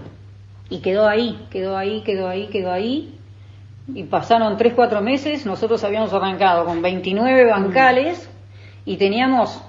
y 0.69 0.79
quedó 0.81 1.07
ahí, 1.09 1.47
quedó 1.51 1.77
ahí, 1.77 2.03
quedó 2.03 2.29
ahí, 2.29 2.49
quedó 2.49 2.73
ahí. 2.73 3.19
Y 3.95 4.05
pasaron 4.05 4.57
3, 4.57 4.73
4 4.75 5.01
meses, 5.03 5.45
nosotros 5.47 5.85
habíamos 5.85 6.13
arrancado 6.13 6.65
con 6.65 6.81
29 6.83 7.45
bancales 7.51 8.29
y 8.87 8.97
teníamos 8.97 9.63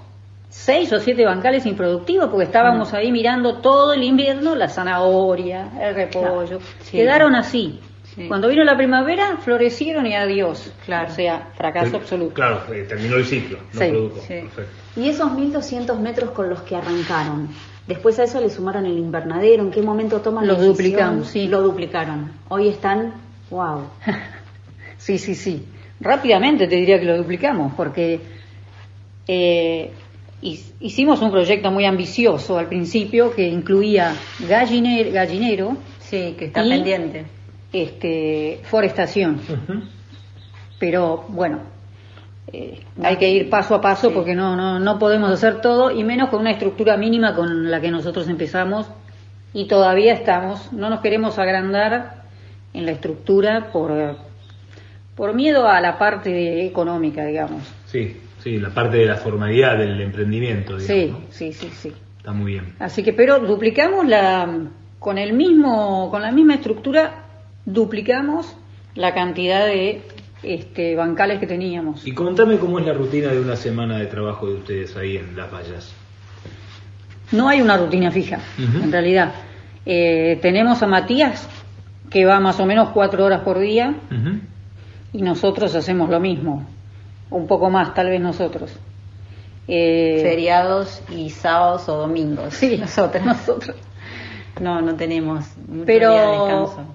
6 0.50 0.92
o 0.94 1.00
7 1.00 1.26
bancales 1.26 1.66
improductivos 1.66 2.30
porque 2.30 2.46
estábamos 2.46 2.94
ahí 2.94 3.12
mirando 3.12 3.58
todo 3.58 3.94
el 3.94 4.04
invierno 4.04 4.56
la 4.56 4.70
zanahoria, 4.70 5.70
el 5.82 5.96
repollo. 5.96 6.60
Sí. 6.82 6.98
Quedaron 6.98 7.36
así. 7.36 7.80
Sí. 8.16 8.28
Cuando 8.30 8.48
vino 8.48 8.64
la 8.64 8.78
primavera, 8.78 9.38
florecieron 9.38 10.08
y 10.08 10.16
adiós. 10.16 10.72
Claro. 10.86 11.12
O 11.12 11.16
sea, 11.16 11.50
fracaso 11.58 11.98
absoluto. 11.98 12.34
Claro, 12.34 12.62
eh, 12.74 12.86
terminó 12.88 13.18
el 13.18 13.26
ciclo, 13.26 13.58
no 13.74 13.82
Sí, 13.82 13.88
produjo. 13.90 14.22
sí. 14.28 14.36
Y 14.96 15.10
esos 15.10 15.34
1200 15.34 16.00
metros 16.00 16.30
con 16.32 16.50
los 16.50 16.62
que 16.62 16.76
arrancaron, 16.78 17.50
después 17.88 18.18
a 18.20 18.24
eso 18.24 18.40
le 18.40 18.50
sumaron 18.50 18.86
el 18.86 18.98
invernadero, 18.98 19.64
¿en 19.64 19.72
qué 19.72 19.82
momento 19.82 20.22
toman 20.22 20.48
Los 20.48 20.60
la 20.60 20.64
duplicamos, 20.66 21.28
sí. 21.28 21.48
Lo 21.50 21.62
duplicaron. 21.62 22.32
Hoy 22.48 22.70
están, 22.70 23.14
wow. 23.50 23.82
Sí, 24.98 25.18
sí, 25.18 25.36
sí. 25.36 25.66
Rápidamente 26.00 26.68
te 26.68 26.76
diría 26.78 27.00
que 27.00 27.06
lo 27.06 27.18
duplicamos, 27.18 27.74
porque 27.76 28.20
eh, 29.28 29.92
hi- 30.42 30.64
hicimos 30.80 31.22
un 31.22 31.32
proyecto 31.32 31.72
muy 31.72 31.86
ambicioso 31.86 32.58
al 32.58 32.68
principio 32.68 33.34
que 33.34 33.48
incluía 33.48 34.14
galliner- 34.48 35.12
gallinero, 35.12 35.78
Sí, 36.00 36.36
que 36.38 36.46
está 36.46 36.64
Y- 36.64 36.70
pendiente. 36.70 37.26
Este, 37.76 38.60
forestación. 38.64 39.40
Pero 40.80 41.26
bueno, 41.30 41.60
eh, 42.52 42.80
hay 43.04 43.18
que 43.18 43.30
ir 43.30 43.50
paso 43.50 43.76
a 43.76 43.82
paso 43.82 44.12
porque 44.12 44.34
no, 44.34 44.56
no, 44.56 44.80
no 44.80 45.00
podemos 45.00 45.32
hacer 45.32 45.62
todo 45.62 45.92
y 45.92 46.04
menos 46.04 46.30
con 46.30 46.40
una 46.40 46.52
estructura 46.52 46.96
mínima 46.96 47.36
con 47.36 47.70
la 47.70 47.82
que 47.82 47.92
nosotros 47.92 48.30
empezamos 48.30 48.88
y 49.54 49.68
todavía 49.68 50.14
estamos, 50.14 50.72
no 50.74 50.90
nos 50.90 51.02
queremos 51.02 51.38
agrandar 51.40 52.24
en 52.74 52.86
la 52.86 52.92
estructura 52.92 53.72
por, 53.72 54.18
por 55.16 55.34
miedo 55.34 55.68
a 55.68 55.80
la 55.82 55.98
parte 55.98 56.66
económica, 56.66 57.26
digamos. 57.26 57.64
Sí, 57.86 58.18
sí, 58.40 58.58
la 58.58 58.70
parte 58.70 58.98
de 58.98 59.06
la 59.06 59.16
formalidad 59.16 59.78
del 59.78 60.00
emprendimiento. 60.02 60.80
Sí, 60.80 60.94
Digamos, 60.94 61.22
¿no? 61.22 61.28
sí, 61.32 61.54
sí, 61.54 61.70
sí. 61.74 61.94
Está 62.18 62.32
muy 62.32 62.54
bien. 62.54 62.76
Así 62.80 63.04
que, 63.04 63.14
pero 63.14 63.40
duplicamos 63.40 64.06
la, 64.06 64.68
con 65.00 65.18
el 65.18 65.34
mismo, 65.34 66.10
con 66.10 66.22
la 66.22 66.32
misma 66.32 66.56
estructura, 66.56 67.25
duplicamos 67.66 68.56
la 68.96 69.14
cantidad 69.14 69.66
de 69.66 70.02
este, 70.44 70.96
bancales 70.96 71.40
que 71.40 71.48
teníamos. 71.48 72.06
Y 72.06 72.14
contame 72.14 72.58
cómo 72.58 72.80
es 72.80 72.86
la 72.86 72.94
rutina 72.94 73.30
de 73.30 73.40
una 73.40 73.56
semana 73.56 73.98
de 73.98 74.06
trabajo 74.08 74.48
de 74.48 74.54
ustedes 74.56 74.96
ahí 74.96 75.18
en 75.18 75.36
Las 75.36 75.52
Vallas. 75.52 75.94
No 77.32 77.50
hay 77.50 77.62
una 77.62 77.78
rutina 77.78 78.12
fija, 78.12 78.40
en 78.58 78.92
realidad. 78.92 79.34
Eh, 79.86 80.38
tenemos 80.42 80.82
a 80.84 80.88
Matías, 80.88 81.48
que 82.10 82.26
va 82.26 82.40
más 82.40 82.60
o 82.60 82.66
menos 82.66 82.90
cuatro 82.90 83.26
horas 83.26 83.42
por 83.42 83.58
día, 83.60 83.96
y 85.12 85.22
nosotros 85.24 85.74
hacemos 85.76 86.10
lo 86.10 86.20
mismo, 86.20 86.66
un 87.32 87.48
poco 87.48 87.70
más 87.72 87.94
tal 87.96 88.10
vez 88.10 88.22
nosotros. 88.22 88.72
Eh, 89.68 90.20
Feriados 90.22 91.02
y 91.12 91.32
sábados 91.32 91.90
o 91.90 91.98
domingos. 91.98 92.54
Sí, 92.54 92.78
nosotros. 92.80 93.26
nosotros. 93.26 93.76
No, 94.62 94.80
no 94.82 94.94
tenemos 94.96 95.46
mucho 95.68 95.86
Pero- 95.88 96.12
día 96.12 96.22
de 96.22 96.32
descanso. 96.32 96.86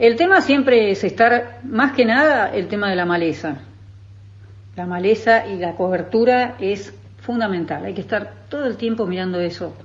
El 0.00 0.16
tema 0.16 0.40
siempre 0.40 0.90
es 0.90 1.04
estar, 1.04 1.58
más 1.62 1.92
que 1.92 2.06
nada, 2.06 2.54
el 2.54 2.68
tema 2.68 2.88
de 2.88 2.96
la 2.96 3.04
maleza. 3.04 3.58
La 4.74 4.86
maleza 4.86 5.46
y 5.46 5.58
la 5.58 5.74
cobertura 5.74 6.56
es 6.58 6.94
fundamental. 7.18 7.84
Hay 7.84 7.92
que 7.92 8.00
estar 8.00 8.32
todo 8.48 8.64
el 8.64 8.78
tiempo 8.78 9.04
mirando 9.04 9.38
eso, 9.40 9.76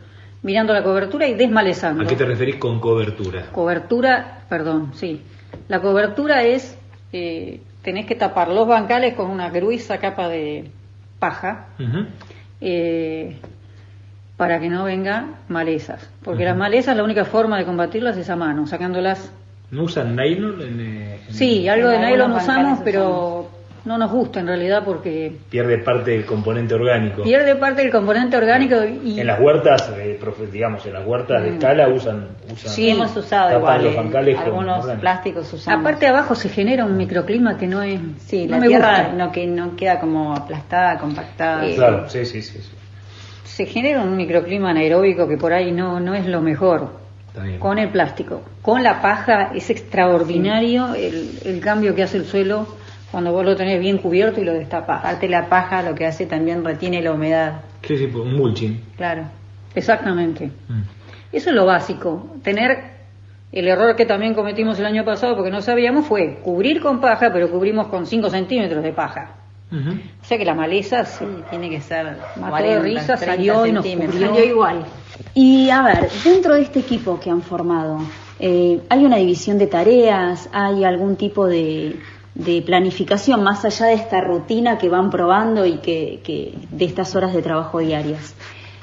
mirando 0.42 0.72
la 0.72 0.84
cobertura 0.84 1.28
y 1.28 1.34
desmalezando. 1.34 2.04
¿A 2.04 2.08
qué 2.08 2.16
te 2.16 2.24
referís 2.24 2.56
con 2.56 2.80
cobertura? 2.80 3.48
Cobertura, 3.52 4.40
perdón, 4.48 4.94
sí. 4.94 5.22
La 5.68 5.82
cobertura 5.82 6.44
es, 6.44 6.78
eh, 7.12 7.60
tenés 7.82 8.06
que 8.06 8.16
tapar 8.16 8.48
los 8.48 8.66
bancales 8.66 9.16
con 9.16 9.30
una 9.30 9.50
gruesa 9.50 9.98
capa 9.98 10.30
de 10.30 10.72
paja 11.20 11.68
eh, 12.62 13.36
para 14.38 14.62
que 14.62 14.70
no 14.70 14.86
vengan 14.86 15.36
malezas. 15.50 16.10
Porque 16.24 16.46
las 16.46 16.56
malezas 16.56 16.96
la 16.96 17.04
única 17.04 17.26
forma 17.26 17.58
de 17.58 17.66
combatirlas 17.66 18.16
es 18.16 18.30
a 18.30 18.38
mano, 18.38 18.66
sacándolas. 18.66 19.30
¿No 19.76 19.84
usan 19.84 20.16
nylon? 20.16 20.62
En, 20.62 20.80
eh, 20.80 21.20
en- 21.28 21.34
Sí, 21.34 21.68
algo 21.68 21.90
de 21.90 22.00
nylon 22.00 22.32
usamos, 22.32 22.80
pero 22.84 23.50
no 23.84 23.98
nos 24.00 24.10
gusta 24.10 24.40
en 24.40 24.48
realidad 24.48 24.84
porque 24.86 25.36
Pierde 25.50 25.78
parte 25.80 26.12
del 26.12 26.26
componente 26.26 26.74
orgánico. 26.74 27.22
pierde 27.24 27.56
parte 27.56 27.82
del 27.84 27.92
componente 27.92 28.36
orgánico 28.38 28.78
y 29.04 29.20
En 29.20 29.28
las 29.28 29.40
huertas, 29.40 29.92
eh, 29.98 30.18
profe- 30.20 30.50
digamos, 30.50 30.84
en 30.88 30.94
las 30.94 31.06
huertas 31.06 31.44
de 31.44 31.52
Mm. 31.52 31.54
escala 31.56 31.88
usan, 31.90 32.28
usan 32.52 32.72
Sí, 32.72 32.90
hemos 32.90 33.16
usado 33.16 33.58
igual. 33.60 33.84
los 33.84 33.94
eh, 33.94 33.98
bancales 33.98 34.40
algunos 34.40 34.80
orgánico. 34.80 35.02
plásticos 35.02 35.54
usamos. 35.54 35.82
aparte 35.82 36.08
abajo 36.08 36.34
se 36.36 36.50
genera 36.50 36.86
un 36.86 36.96
microclima 36.98 37.58
que 37.58 37.68
no 37.68 37.84
es 37.84 38.00
Sí, 38.20 38.46
no 38.46 38.52
la 38.52 38.58
me 38.60 38.68
tierra 38.70 38.90
gusta. 39.04 39.14
no, 39.14 39.32
que 39.32 39.46
no 39.46 39.76
queda 39.76 40.00
como 40.00 40.34
aplastada, 40.36 40.98
compactada. 40.98 41.68
Eh, 41.68 41.76
Claro, 41.76 42.10
sí, 42.10 42.26
sí, 42.26 42.42
sí. 42.42 42.60
sí. 42.60 42.72
se 43.44 43.66
genera 43.68 44.02
un 44.02 44.18
microclima 44.18 44.72
anaeróbico 44.72 45.28
que 45.30 45.38
por 45.38 45.54
ahí 45.54 45.72
no, 45.72 46.00
no 46.00 46.14
es 46.16 46.26
lo 46.26 46.42
mejor. 46.42 47.05
Con 47.60 47.80
el 47.80 47.90
plástico. 47.90 48.42
Con 48.62 48.84
la 48.84 49.02
paja 49.02 49.52
es 49.54 49.70
extraordinario 49.70 50.94
el, 50.94 51.40
el 51.46 51.60
cambio 51.60 51.96
que 51.96 52.04
hace 52.04 52.18
el 52.18 52.26
suelo 52.26 52.68
cuando 53.12 53.32
vos 53.32 53.46
lo 53.46 53.56
tenés 53.56 53.80
bien 53.80 53.98
cubierto 53.98 54.42
y 54.42 54.44
lo 54.44 54.54
destapás. 54.54 55.00
Aparte 55.00 55.30
la 55.30 55.48
paja 55.48 55.82
lo 55.82 55.96
que 55.96 56.06
hace 56.06 56.26
también 56.26 56.64
retiene 56.64 57.02
la 57.02 57.14
humedad. 57.14 57.62
Sí, 57.82 57.98
sí, 57.98 58.06
un 58.06 58.36
mulching. 58.36 58.82
Claro. 58.98 59.24
Exactamente. 59.74 60.48
Mm. 60.68 60.82
Eso 61.32 61.50
es 61.50 61.56
lo 61.56 61.66
básico. 61.66 62.36
Tener 62.44 62.96
el 63.52 63.68
error 63.68 63.96
que 63.96 64.06
también 64.06 64.34
cometimos 64.34 64.80
el 64.80 64.86
año 64.86 65.06
pasado 65.06 65.36
porque 65.36 65.52
no 65.52 65.62
sabíamos 65.62 66.06
fue 66.08 66.40
cubrir 66.44 66.82
con 66.82 67.00
paja, 67.00 67.32
pero 67.32 67.50
cubrimos 67.50 67.88
con 67.88 68.06
5 68.06 68.30
centímetros 68.30 68.84
de 68.84 68.92
paja. 68.92 69.32
O 69.72 70.26
sea 70.26 70.38
que 70.38 70.46
la 70.46 70.54
maleza 70.54 71.04
sí, 71.04 71.26
tiene 71.50 71.70
que 71.70 71.82
ser 71.82 72.18
Mató 72.38 72.50
40, 72.50 72.68
de 72.68 72.80
risa, 72.80 73.16
30 73.18 73.26
salió 73.26 73.66
y 73.66 73.72
nos 73.74 73.84
centímetros. 73.84 74.16
cubrió. 74.16 74.36
Salió 74.36 74.50
igual. 74.50 74.86
Y 75.34 75.70
a 75.70 75.82
ver, 75.82 76.10
dentro 76.24 76.56
de 76.56 76.62
este 76.62 76.80
equipo 76.80 77.20
que 77.20 77.30
han 77.30 77.42
formado, 77.42 78.00
eh, 78.40 78.82
¿hay 78.90 79.06
una 79.06 79.18
división 79.18 79.58
de 79.58 79.68
tareas? 79.68 80.50
¿Hay 80.52 80.84
algún 80.84 81.16
tipo 81.16 81.46
de, 81.48 82.00
planificación 82.66 83.44
más 83.44 83.64
allá 83.64 83.88
de 83.88 83.94
esta 83.94 84.20
rutina 84.22 84.78
que 84.78 84.90
van 84.90 85.10
probando 85.10 85.66
y 85.66 85.78
que 85.78 86.54
de 86.70 86.86
estas 86.86 87.16
horas 87.16 87.34
de 87.34 87.42
trabajo 87.42 87.80
diarias? 87.80 88.36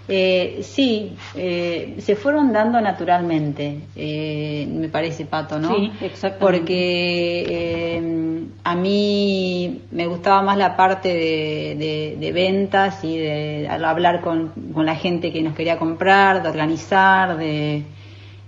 Eh, 0.08 0.58
sí, 0.62 1.12
eh, 1.36 1.94
se 2.00 2.16
fueron 2.16 2.52
dando 2.52 2.80
naturalmente, 2.80 3.78
eh, 3.94 4.66
me 4.68 4.88
parece, 4.88 5.26
Pato, 5.26 5.60
¿no? 5.60 5.74
Sí, 5.76 5.92
exactamente. 6.00 6.38
Porque 6.40 7.44
eh, 7.48 8.42
a 8.64 8.74
mí 8.74 9.80
me 9.92 10.06
gustaba 10.08 10.42
más 10.42 10.58
la 10.58 10.76
parte 10.76 11.08
de, 11.08 11.76
de- 11.78 12.16
de 12.18 12.32
ventas 12.32 13.04
y 13.04 13.16
de 13.16 13.68
hablar 13.68 14.20
con, 14.22 14.48
con 14.74 14.86
la 14.86 14.96
gente 14.96 15.32
que 15.32 15.40
nos 15.40 15.54
quería 15.54 15.78
comprar, 15.78 16.42
de 16.42 16.48
organizar, 16.48 17.36
de, 17.36 17.84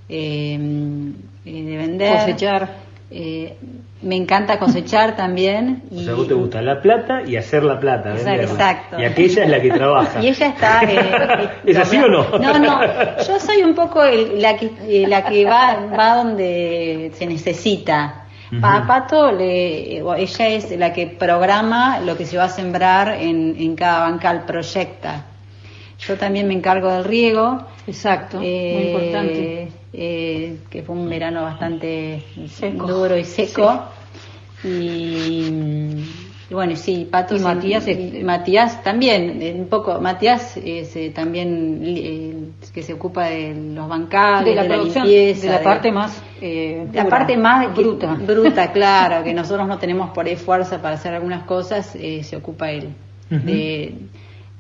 eh, 0.09 0.59
de 1.45 1.77
vender. 1.77 2.19
Cosechar. 2.19 2.75
Eh, 4.05 4.09
me 4.09 4.17
encanta 4.17 4.59
cosechar 4.59 5.17
también. 5.17 5.83
O 5.91 5.95
Y, 6.01 6.05
sea, 6.05 6.13
a 6.13 6.17
vos 6.17 6.29
te 6.29 6.35
gusta 6.35 6.61
la 6.63 6.81
plata 6.81 7.23
y 7.27 7.37
hacer 7.37 7.63
la 7.65 7.79
plata. 7.81 8.13
Exacto, 8.13 8.43
exacto. 8.53 9.01
Y 9.01 9.05
aquella 9.05 9.45
es 9.45 9.51
la 9.51 9.61
que 9.61 9.71
trabaja. 9.71 10.21
Y 10.23 10.29
ella 10.29 10.47
está. 10.49 10.81
eh, 10.89 11.49
¿Es 11.65 11.77
así 11.79 11.97
o 11.97 12.09
no? 12.09 12.39
No, 12.39 12.59
no. 12.59 12.81
Yo 13.27 13.39
soy 13.41 13.63
un 13.63 13.75
poco 13.75 14.03
el- 14.05 14.41
la 14.41 14.57
que 14.57 14.71
eh, 14.89 15.07
la 15.09 15.25
que 15.25 15.45
va 15.45 15.87
va 15.99 16.17
donde 16.17 17.11
se 17.15 17.27
necesita. 17.27 18.21
Pa- 18.61 18.79
Ujú. 18.79 18.87
Pato, 18.87 19.33
le, 19.33 20.01
o 20.03 20.15
ella 20.15 20.49
es 20.49 20.71
la 20.79 20.93
que 20.93 21.07
programa 21.09 21.99
lo 22.01 22.17
que 22.17 22.25
se 22.25 22.37
va 22.37 22.45
a 22.45 22.49
sembrar 22.49 23.17
en, 23.21 23.57
en 23.59 23.75
cada 23.75 24.01
bancal, 24.01 24.45
proyecta. 24.47 25.25
Yo 25.99 26.17
también 26.17 26.47
me 26.47 26.55
encargo 26.55 26.91
del 26.93 27.05
riego. 27.05 27.63
Exacto, 27.87 28.39
muy 28.39 28.47
eh, 28.47 28.91
importante. 28.91 29.69
eh, 29.93 30.57
que 30.71 30.83
fue 30.83 30.95
un 30.95 31.09
verano 31.09 31.43
bastante 31.43 32.23
Seco. 32.49 32.87
duro 32.87 33.17
y 33.17 33.25
seco. 33.25 33.87
Y, 34.65 36.05
y 36.51 36.55
bueno, 36.55 36.77
sí, 36.77 37.07
Pato 37.11 37.35
Y 37.37 37.39
Matías 37.41 37.87
y 37.89 38.23
Matías 38.23 38.83
también, 38.83 39.41
un 39.61 39.67
poco, 39.69 40.01
Matías 40.01 40.57
es 40.57 40.95
eh, 40.97 41.11
también 41.15 41.81
eh, 41.85 42.35
que 42.73 42.83
se 42.83 42.93
ocupa 42.93 43.27
de 43.27 43.55
los 43.75 43.89
bancales, 43.89 44.47
de 44.47 44.55
la, 44.55 44.63
de 44.63 44.69
la 44.69 44.77
limpieza, 44.77 45.43
de 45.47 45.53
la 45.53 45.59
de- 45.59 45.65
parte 45.65 45.93
más 45.93 46.23
eh, 46.41 46.87
la 46.93 47.05
pura, 47.05 47.09
parte 47.11 47.37
más 47.37 47.75
bruta. 47.75 48.15
bruta, 48.15 48.73
claro, 48.73 49.25
que 49.25 49.33
nosotros 49.35 49.67
no 49.67 49.79
tenemos 49.79 50.11
por 50.11 50.27
ahí 50.27 50.37
fuerza 50.37 50.81
para 50.83 50.97
hacer 50.97 51.15
algunas 51.15 51.45
cosas, 51.45 51.95
eh, 51.97 52.23
se 52.23 52.37
ocupa 52.37 52.71
él. 52.71 52.89
De, 53.31 53.95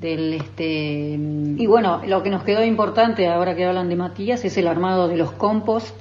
del 0.00 0.32
este 0.34 1.16
mm, 1.16 1.60
Y 1.60 1.66
bueno, 1.66 2.00
lo 2.06 2.22
que 2.24 2.30
nos 2.30 2.42
quedó 2.42 2.64
importante 2.64 3.28
ahora 3.28 3.54
que 3.54 3.64
hablan 3.64 3.88
de 3.88 3.94
Matías 3.94 4.44
es 4.44 4.56
el 4.56 4.66
armado 4.66 5.06
de 5.06 5.16
los 5.16 5.30
compost 5.32 5.94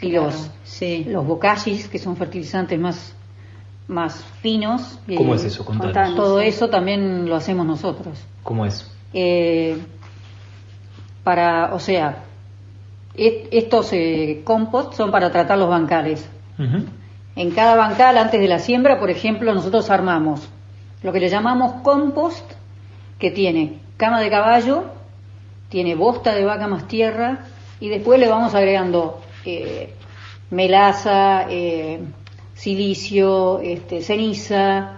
y 0.00 0.10
Claro, 0.10 0.26
los, 0.26 0.50
sí. 0.64 1.04
los 1.08 1.24
bocagis, 1.24 1.86
que 1.88 1.98
son 1.98 2.16
fertilizantes 2.16 2.80
más, 2.80 3.14
más 3.88 4.24
finos. 4.42 4.98
¿Cómo 5.16 5.34
Eh, 5.34 5.36
es 5.36 5.44
eso? 5.44 5.64
Contanos. 5.64 5.92
contanos. 5.94 6.16
Todo 6.16 6.40
eso 6.40 6.68
también 6.68 7.28
lo 7.28 7.36
hacemos 7.36 7.66
nosotros. 7.66 8.18
¿Cómo 8.42 8.66
es? 8.66 8.90
Eh, 9.12 9.78
para, 11.24 11.74
o 11.74 11.78
sea, 11.78 12.24
est- 13.14 13.46
estos 13.52 13.92
eh, 13.92 14.42
compost 14.44 14.94
son 14.94 15.10
para 15.10 15.30
tratar 15.30 15.58
los 15.58 15.68
bancales. 15.68 16.28
En 17.36 17.50
cada 17.50 17.76
bancal, 17.76 18.16
antes 18.16 18.40
de 18.40 18.48
la 18.48 18.58
siembra, 18.58 18.98
por 18.98 19.10
ejemplo, 19.10 19.52
nosotros 19.52 19.90
armamos 19.90 20.48
lo 21.02 21.12
que 21.12 21.20
le 21.20 21.28
llamamos 21.28 21.82
compost, 21.82 22.50
que 23.18 23.30
tiene 23.30 23.78
cama 23.98 24.20
de 24.20 24.30
caballo, 24.30 24.84
tiene 25.68 25.94
bosta 25.94 26.34
de 26.34 26.44
vaca 26.46 26.66
más 26.66 26.88
tierra, 26.88 27.40
y 27.78 27.88
después 27.90 28.18
le 28.18 28.28
vamos 28.28 28.54
agregando 28.54 29.20
eh, 29.44 29.92
melaza, 30.50 31.44
eh, 31.50 32.00
silicio, 32.56 33.60
este, 33.60 34.02
ceniza, 34.02 34.94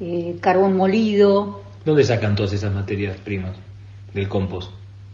eh, 0.00 0.36
carbón 0.40 0.76
molido, 0.76 1.62
¿Dónde 1.84 2.02
sacan 2.02 2.34
todas 2.34 2.52
esas 2.54 2.72
materias 2.74 3.18
primas 3.18 3.52
del 4.14 4.28
compost? 4.28 4.70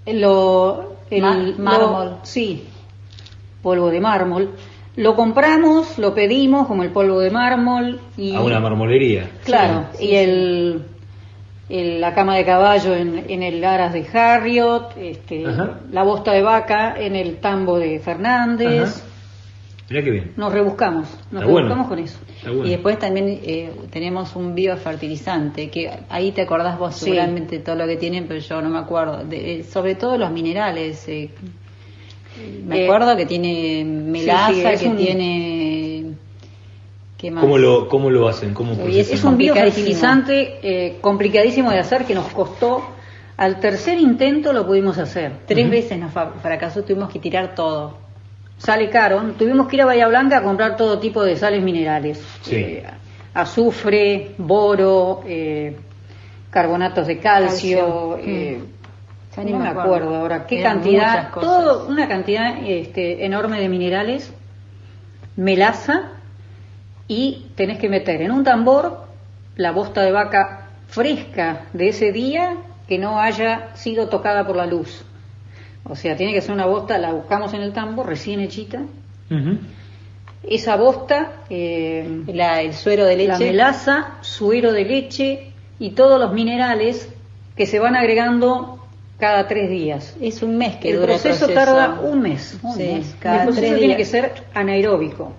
lo, 0.06 0.94
el, 1.10 1.20
lo- 1.22 1.58
mármol. 1.58 2.16
sí, 2.22 2.64
polvo 3.62 3.90
de 3.90 4.00
mármol. 4.00 4.50
Lo 4.96 5.14
compramos, 5.16 5.98
lo 5.98 6.14
pedimos 6.14 6.66
como 6.66 6.82
el 6.82 6.90
polvo 6.90 7.20
de 7.20 7.30
mármol 7.30 8.00
y 8.16 8.34
A 8.34 8.40
una 8.40 8.60
marmolería. 8.60 9.30
claro 9.44 9.86
Sí, 9.94 10.04
y 10.04 10.08
sí, 10.08 10.16
el, 10.16 10.82
el- 11.68 12.00
la 12.00 12.14
cama 12.14 12.36
de 12.36 12.44
caballo 12.44 12.94
en, 12.94 13.24
en 13.28 13.42
el 13.42 13.64
aras 13.64 13.92
de 13.92 14.06
Harriot, 14.12 14.96
este, 14.96 15.44
la 15.92 16.02
bosta 16.04 16.32
de 16.32 16.42
vaca 16.42 16.94
en 16.98 17.14
el 17.16 17.36
tambo 17.38 17.78
de 17.78 17.98
Fernández. 18.00 18.96
Ajá. 18.96 19.06
Mirá 19.90 20.02
qué 20.04 20.10
bien. 20.12 20.32
Nos 20.36 20.52
rebuscamos, 20.52 21.08
nos 21.32 21.42
Está 21.42 21.46
rebuscamos 21.46 21.88
bueno. 21.88 21.88
con 21.88 21.98
eso. 21.98 22.18
Está 22.36 22.50
bueno. 22.50 22.66
Y 22.66 22.70
después 22.70 22.98
también 23.00 23.40
eh, 23.42 23.72
tenemos 23.90 24.36
un 24.36 24.54
biofertilizante, 24.54 25.68
que 25.68 25.90
ahí 26.08 26.30
te 26.30 26.42
acordás 26.42 26.78
vos 26.78 26.94
Sí. 26.94 27.06
seguramente 27.06 27.58
todo 27.58 27.74
lo 27.74 27.86
que 27.88 27.96
tienen, 27.96 28.26
pero 28.28 28.38
yo 28.38 28.62
no 28.62 28.70
me 28.70 28.78
acuerdo. 28.78 29.24
De- 29.24 29.60
eh, 29.60 29.64
sobre 29.64 29.96
todo 29.96 30.16
los 30.16 30.30
minerales. 30.30 31.06
eh, 31.08 31.30
me 32.64 32.82
Eh, 32.82 32.84
acuerdo 32.84 33.16
que 33.16 33.26
tiene 33.26 33.84
melaza, 33.84 34.52
sí, 34.54 34.62
es 34.64 34.80
que 34.80 34.88
un- 34.88 34.96
tiene... 34.96 36.04
¿Qué 37.18 37.30
más? 37.32 37.42
¿Cómo 37.42 37.58
lo, 37.58 37.88
¿Cómo 37.88 38.08
lo 38.10 38.28
hacen? 38.28 38.54
¿Cómo 38.54 38.74
procesan? 38.76 39.14
Es 39.14 39.24
un 39.24 39.36
biofertilizante 39.36 40.58
eh, 40.62 40.98
complicadísimo 41.00 41.70
de 41.70 41.80
hacer 41.80 42.04
que 42.06 42.14
nos 42.14 42.28
costó, 42.28 42.82
al 43.36 43.58
tercer 43.60 43.98
intento 43.98 44.52
lo 44.52 44.64
pudimos 44.66 44.96
hacer. 44.98 45.32
Tres 45.46 45.68
veces 45.68 45.98
nos 45.98 46.12
fracasó, 46.12 46.82
tuvimos 46.84 47.12
que 47.12 47.18
tirar 47.18 47.54
todo. 47.56 47.98
Sale 48.60 48.90
caro, 48.90 49.22
tuvimos 49.38 49.66
que 49.68 49.76
ir 49.76 49.82
a 49.82 49.86
Bahía 49.86 50.06
Blanca 50.06 50.38
a 50.38 50.42
comprar 50.42 50.76
todo 50.76 50.98
tipo 50.98 51.24
de 51.24 51.34
sales 51.36 51.62
minerales. 51.62 52.22
Sí. 52.42 52.54
Eh, 52.56 52.84
azufre, 53.32 54.32
boro, 54.36 55.22
eh, 55.26 55.76
carbonatos 56.50 57.06
de 57.06 57.18
calcio, 57.18 57.78
Calcio. 58.16 58.18
eh, 58.18 58.60
Ya 59.34 59.44
ni 59.44 59.52
no 59.52 59.58
me 59.58 59.64
me 59.64 59.70
acuerdo. 59.70 59.94
acuerdo 59.94 60.16
ahora 60.16 60.46
qué 60.46 60.60
Eran 60.60 60.74
cantidad, 60.80 61.30
todo 61.32 61.88
una 61.88 62.06
cantidad 62.06 62.56
este, 62.66 63.24
enorme 63.24 63.60
de 63.60 63.68
minerales, 63.70 64.30
melaza 65.36 66.10
y 67.08 67.46
tenés 67.54 67.78
que 67.78 67.88
meter 67.88 68.20
en 68.22 68.30
un 68.30 68.44
tambor 68.44 69.06
la 69.56 69.72
bosta 69.72 70.02
de 70.02 70.12
vaca 70.12 70.66
fresca 70.88 71.62
de 71.72 71.88
ese 71.88 72.12
día 72.12 72.56
que 72.86 72.98
no 72.98 73.20
haya 73.20 73.68
sido 73.74 74.08
tocada 74.08 74.46
por 74.46 74.56
la 74.56 74.66
luz. 74.66 75.04
O 75.84 75.96
sea, 75.96 76.16
tiene 76.16 76.32
que 76.32 76.40
ser 76.40 76.52
una 76.54 76.66
bosta, 76.66 76.98
la 76.98 77.12
buscamos 77.12 77.52
en 77.54 77.62
el 77.62 77.72
tambor 77.72 78.06
recién 78.06 78.40
hechita. 78.40 78.82
Esa 80.42 80.76
bosta, 80.76 81.32
eh, 81.50 82.22
La- 82.28 82.62
el 82.62 82.72
suero 82.72 83.04
de 83.04 83.16
la 83.16 83.34
leche. 83.34 83.50
melaza, 83.50 84.14
suero 84.22 84.72
de 84.72 84.84
leche 84.84 85.52
y 85.78 85.90
todos 85.90 86.18
los 86.18 86.32
minerales 86.32 87.08
que 87.56 87.66
se 87.66 87.78
van 87.78 87.94
agregando 87.94 88.78
cada 89.18 89.46
tres 89.48 89.68
días. 89.68 90.16
Es 90.20 90.42
un 90.42 90.56
mes 90.56 90.76
que 90.76 90.90
el 90.90 90.96
dura 90.96 91.08
proceso, 91.08 91.46
el 91.46 91.52
proceso. 91.52 91.76
tarda 91.76 92.00
un 92.00 92.20
mes. 92.22 92.58
Un 92.62 92.72
Sí, 92.74 92.82
mes, 92.84 93.16
cada 93.20 93.36
el 93.38 93.42
proceso 93.44 93.66
tres 93.66 93.78
tiene 93.78 93.96
días. 93.96 93.98
que 93.98 94.04
ser 94.06 94.32
anaeróbico. 94.54 95.32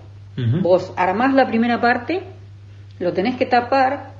Vos 0.62 0.92
armás 0.96 1.34
la 1.34 1.46
primera 1.46 1.80
parte, 1.80 2.22
lo 3.00 3.12
tenés 3.12 3.36
que 3.36 3.44
tapar 3.44 4.12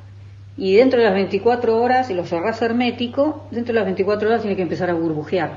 y 0.59 0.75
dentro 0.75 0.99
de 0.99 1.07
las 1.07 1.15
24 1.15 1.81
horas, 1.81 2.11
y 2.11 2.15
lo 2.15 2.25
cerrás 2.27 2.61
hermético, 2.61 3.47
dentro 3.51 3.73
de 3.73 3.79
las 3.81 3.87
24 3.87 4.29
horas 4.29 4.43
tiene 4.43 4.55
que 4.57 4.63
empezar 4.63 4.91
a 4.91 4.95
burbujear. 4.95 5.53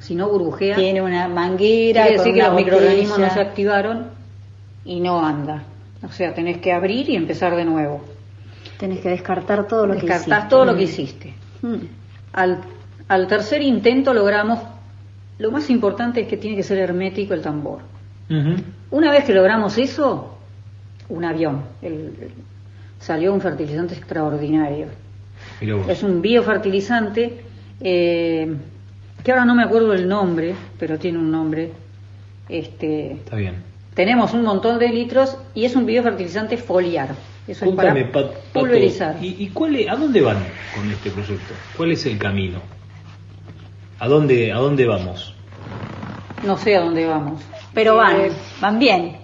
Si 0.00 0.14
no 0.14 0.28
burbujea, 0.28 0.74
Tiene 0.76 1.00
una 1.02 1.28
manguera. 1.28 2.02
quiere 2.02 2.18
decir 2.18 2.34
que 2.34 2.42
los 2.42 2.54
microorganismos 2.54 3.18
no 3.18 3.30
se 3.30 3.40
activaron 3.40 4.06
y 4.84 4.98
no 5.00 5.24
anda. 5.24 5.62
O 6.02 6.10
sea, 6.10 6.34
tenés 6.34 6.58
que 6.58 6.72
abrir 6.72 7.08
y 7.08 7.14
empezar 7.16 7.54
de 7.54 7.64
nuevo. 7.64 8.02
Tenés 8.78 9.00
que 9.00 9.10
descartar 9.10 9.68
todo 9.68 9.86
lo 9.86 9.92
que 9.94 10.00
Descartás 10.00 10.26
hiciste. 10.28 10.48
todo 10.48 10.64
lo 10.64 10.74
que 10.76 10.82
hiciste. 10.84 11.34
Al, 12.32 12.58
al 13.08 13.26
tercer 13.26 13.60
intento 13.62 14.14
logramos, 14.14 14.58
lo 15.38 15.50
más 15.50 15.68
importante 15.68 16.22
es 16.22 16.28
que 16.28 16.36
tiene 16.38 16.56
que 16.56 16.62
ser 16.62 16.78
hermético 16.78 17.34
el 17.34 17.42
tambor. 17.42 17.80
Una 18.90 19.10
vez 19.10 19.24
que 19.24 19.34
logramos 19.34 19.76
eso, 19.76 20.38
un 21.10 21.24
avión. 21.24 21.62
El- 21.82 21.92
el- 21.92 22.32
salió 23.00 23.32
un 23.34 23.40
fertilizante 23.40 23.94
extraordinario. 23.94 24.86
Es 25.88 26.02
un 26.02 26.20
biofertilizante 26.22 27.42
eh, 27.80 28.54
que 29.24 29.32
ahora 29.32 29.44
no 29.44 29.54
me 29.54 29.62
acuerdo 29.62 29.92
el 29.92 30.08
nombre, 30.08 30.54
pero 30.78 30.98
tiene 30.98 31.18
un 31.18 31.30
nombre. 31.30 31.72
Este, 32.48 33.12
Está 33.12 33.36
bien. 33.36 33.62
tenemos 33.94 34.32
un 34.34 34.42
montón 34.42 34.78
de 34.78 34.88
litros 34.88 35.36
y 35.54 35.64
es 35.64 35.76
un 35.76 35.86
biofertilizante 35.86 36.56
foliar. 36.56 37.10
Eso 37.46 37.64
es 37.64 37.72
para 37.74 37.94
Pat- 37.94 38.10
Pato, 38.12 38.34
pulverizar. 38.52 39.16
¿y, 39.20 39.36
y 39.38 39.48
cuál 39.48 39.76
es- 39.76 39.88
a 39.88 39.96
dónde 39.96 40.20
van 40.20 40.38
con 40.74 40.90
este 40.90 41.10
proyecto? 41.10 41.54
¿Cuál 41.76 41.92
es 41.92 42.06
el 42.06 42.18
camino? 42.18 42.60
¿A 43.98 44.08
dónde, 44.08 44.52
a 44.52 44.56
dónde 44.56 44.86
vamos? 44.86 45.34
No 46.44 46.56
sé 46.56 46.76
a 46.76 46.80
dónde 46.80 47.06
vamos. 47.06 47.42
Pero 47.74 47.96
van, 47.96 48.20
Eh, 48.20 48.30
van 48.60 48.78
bien. 48.78 49.16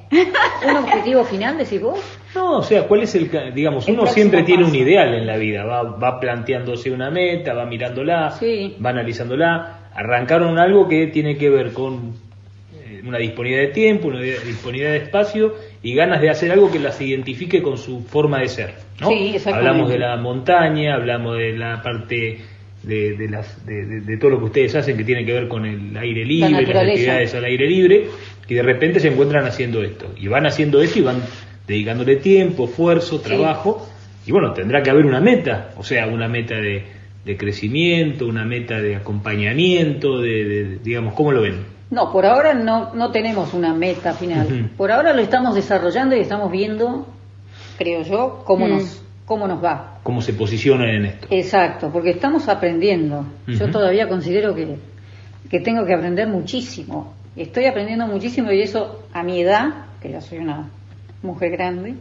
¿Un 0.69 0.77
objetivo 0.77 1.25
final, 1.25 1.57
decís 1.59 1.81
vos? 1.81 1.99
No, 2.35 2.59
o 2.59 2.63
sea, 2.63 2.87
¿cuál 2.87 3.03
es 3.03 3.15
el, 3.15 3.31
ca- 3.31 3.51
digamos, 3.51 3.89
El 3.89 3.95
uno 3.99 4.07
siempre 4.07 4.43
tiene 4.43 4.63
paso. 4.65 4.75
un 4.77 4.81
ideal 4.83 5.15
en 5.15 5.27
la 5.27 5.37
vida, 5.37 5.65
va, 5.65 5.83
va 5.83 6.21
planteándose 6.21 6.91
una 6.91 7.11
meta, 7.11 7.55
va 7.55 7.65
mirándola, 7.65 8.31
Sí. 8.33 8.77
va 8.85 8.91
analizándola, 8.91 9.86
arrancaron 9.97 10.59
algo 10.59 10.89
que 10.89 11.07
tiene 11.09 11.37
que 11.37 11.49
ver 11.51 11.73
con 11.73 12.13
eh, 12.75 13.01
una 13.07 13.19
disponibilidad 13.19 13.67
de 13.69 13.73
tiempo, 13.73 14.09
una 14.09 14.21
disponibilidad 14.21 14.93
de 14.93 14.99
espacio 14.99 15.55
y 15.83 15.95
ganas 15.95 16.21
de 16.21 16.31
hacer 16.31 16.53
algo 16.53 16.71
que 16.71 16.79
las 16.79 17.01
identifique 17.01 17.63
con 17.63 17.79
su 17.79 18.03
forma 18.03 18.41
de 18.41 18.49
ser, 18.49 18.75
¿no? 19.01 19.09
Sí, 19.09 19.33
exactamente. 19.35 19.69
Hablamos 19.69 19.91
de 19.91 19.99
la 19.99 20.17
montaña, 20.17 20.95
hablamos 20.95 21.37
de 21.39 21.53
la 21.57 21.83
parte 21.83 22.39
de, 22.83 23.15
de 23.17 23.29
las, 23.29 23.65
de, 23.67 23.85
de- 23.87 24.01
de 24.03 24.17
todo 24.19 24.31
lo 24.31 24.39
que 24.39 24.45
ustedes 24.45 24.75
hacen 24.77 24.97
que 24.97 25.05
tiene 25.05 25.25
que 25.25 25.33
ver 25.33 25.49
con 25.49 25.65
el 25.67 25.97
aire 25.97 26.25
libre, 26.25 26.51
las 26.51 26.83
actividades 26.93 27.35
al 27.35 27.45
aire 27.45 27.67
libre, 27.69 28.07
y 28.49 28.55
de 28.55 28.63
repente 28.63 29.01
se 29.01 29.09
encuentran 29.09 29.45
haciendo 29.45 29.83
esto. 29.83 30.13
Y 30.17 30.29
van 30.29 30.47
haciendo 30.47 30.81
esto 30.83 30.99
y 31.01 31.03
van 31.03 31.21
dedicándole 31.67 32.17
tiempo, 32.17 32.67
esfuerzo, 32.67 33.21
trabajo. 33.21 33.89
Y 34.25 34.31
bueno, 34.33 34.53
tendrá 34.53 34.83
que 34.83 34.91
haber 34.91 35.05
una 35.07 35.21
meta, 35.21 35.71
o 35.77 35.83
sea, 35.83 36.07
una 36.07 36.29
meta 36.29 36.57
de, 36.57 36.85
de 37.27 37.37
crecimiento, 37.37 38.27
una 38.27 38.45
meta 38.45 38.81
de 38.81 38.97
acompañamiento, 38.97 40.21
de, 40.21 40.45
de- 40.45 40.79
digamos, 40.79 41.13
¿cómo 41.15 41.33
lo 41.33 41.43
ven? 41.43 41.57
No, 41.91 42.11
por 42.13 42.25
ahora 42.25 42.55
no, 42.55 42.95
no 42.95 43.11
tenemos 43.11 43.53
una 43.53 43.75
meta 43.75 44.13
final. 44.15 44.71
Por 44.77 44.91
ahora 44.91 45.13
lo 45.13 45.21
estamos 45.23 45.55
desarrollando 45.55 46.17
y 46.17 46.21
estamos 46.21 46.51
viendo, 46.51 47.07
creo 47.79 48.03
yo, 48.03 48.43
cómo, 48.47 48.67
Mm. 48.67 48.71
nos, 48.71 49.03
cómo 49.25 49.47
nos 49.49 49.63
va. 49.63 49.99
¿Cómo 50.03 50.23
se 50.23 50.33
posicionan 50.33 50.89
en 50.89 51.05
esto? 51.07 51.27
Exacto, 51.31 51.91
porque 51.93 52.11
estamos 52.11 52.49
aprendiendo. 52.49 53.27
Yo 53.49 53.71
todavía 53.71 54.09
considero 54.09 54.55
que, 54.55 54.77
que 55.51 55.61
tengo 55.61 55.85
que 55.85 55.95
aprender 55.95 56.29
muchísimo. 56.29 57.13
Estoy 57.37 57.67
aprendiendo 57.67 58.07
muchísimo 58.07 58.51
y 58.53 58.63
eso 58.63 59.03
a 59.13 59.23
mi 59.23 59.41
edad, 59.41 59.87
que 60.01 60.11
ya 60.11 60.21
soy 60.21 60.39
una 60.39 60.69
mujer 61.23 61.51
grande, 61.53 61.95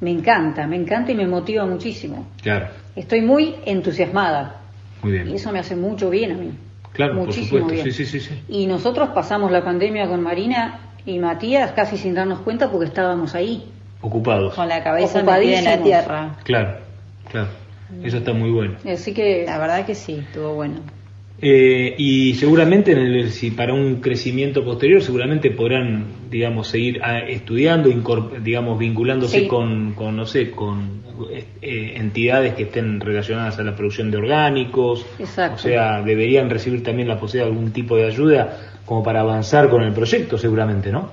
me 0.00 0.10
encanta, 0.10 0.66
me 0.66 0.76
encanta 0.76 1.12
y 1.12 1.14
me 1.14 1.26
motiva 1.26 1.64
muchísimo. 1.66 2.26
Claro, 2.42 2.68
Estoy 2.96 3.22
muy 3.22 3.54
entusiasmada 3.64 4.61
muy 5.02 5.12
y 5.12 5.14
bien. 5.22 5.34
eso 5.34 5.52
me 5.52 5.58
hace 5.58 5.76
mucho 5.76 6.10
bien 6.10 6.32
a 6.32 6.34
mí. 6.34 6.52
Claro, 6.92 7.14
por 7.14 7.26
muchísimo 7.26 7.60
supuesto, 7.60 7.72
bien. 7.82 7.84
sí, 7.84 8.04
sí, 8.04 8.20
sí, 8.20 8.20
sí. 8.20 8.42
Y 8.48 8.66
nosotros 8.66 9.10
pasamos 9.14 9.50
la 9.50 9.64
pandemia 9.64 10.06
con 10.08 10.22
Marina 10.22 10.80
y 11.06 11.18
Matías 11.18 11.72
casi 11.72 11.96
sin 11.96 12.14
darnos 12.14 12.40
cuenta 12.40 12.70
porque 12.70 12.86
estábamos 12.86 13.34
ahí. 13.34 13.64
Ocupados. 14.00 14.54
Con 14.54 14.68
la 14.68 14.82
cabeza 14.82 15.22
metida 15.22 15.58
en 15.58 15.64
la 15.64 15.82
tierra. 15.82 16.36
Claro, 16.44 16.76
claro. 17.30 17.48
Eso 18.02 18.18
está 18.18 18.32
muy 18.32 18.50
bueno. 18.50 18.76
Así 18.90 19.12
que 19.12 19.44
La 19.46 19.58
verdad 19.58 19.84
que 19.86 19.94
sí, 19.94 20.24
estuvo 20.26 20.54
bueno. 20.54 20.80
Eh, 21.44 21.96
y 21.98 22.34
seguramente 22.34 22.92
en 22.92 22.98
el- 22.98 23.30
si 23.32 23.50
para 23.50 23.74
un 23.74 23.96
crecimiento 23.96 24.64
posterior 24.64 25.02
seguramente 25.02 25.50
podrán 25.50 26.04
digamos 26.30 26.68
seguir 26.68 27.00
ah, 27.02 27.18
estudiando 27.18 27.90
incorp- 27.90 28.40
digamos 28.42 28.78
vinculándose 28.78 29.40
Sí. 29.40 29.46
con, 29.48 29.92
con 29.94 30.14
no 30.16 30.24
sé 30.24 30.52
con 30.52 31.02
eh, 31.60 31.94
entidades 31.96 32.54
que 32.54 32.62
estén 32.62 33.00
relacionadas 33.00 33.58
a 33.58 33.64
la 33.64 33.74
producción 33.74 34.12
de 34.12 34.18
orgánicos 34.18 35.04
Exacto. 35.18 35.56
o 35.56 35.58
sea 35.58 36.00
deberían 36.02 36.48
recibir 36.48 36.84
también 36.84 37.08
la 37.08 37.18
posibilidad 37.18 37.50
de 37.50 37.56
algún 37.56 37.72
tipo 37.72 37.96
de 37.96 38.06
ayuda 38.06 38.58
como 38.86 39.02
para 39.02 39.20
avanzar 39.22 39.68
con 39.68 39.82
el 39.82 39.92
proyecto 39.92 40.38
seguramente 40.38 40.92
no 40.92 41.10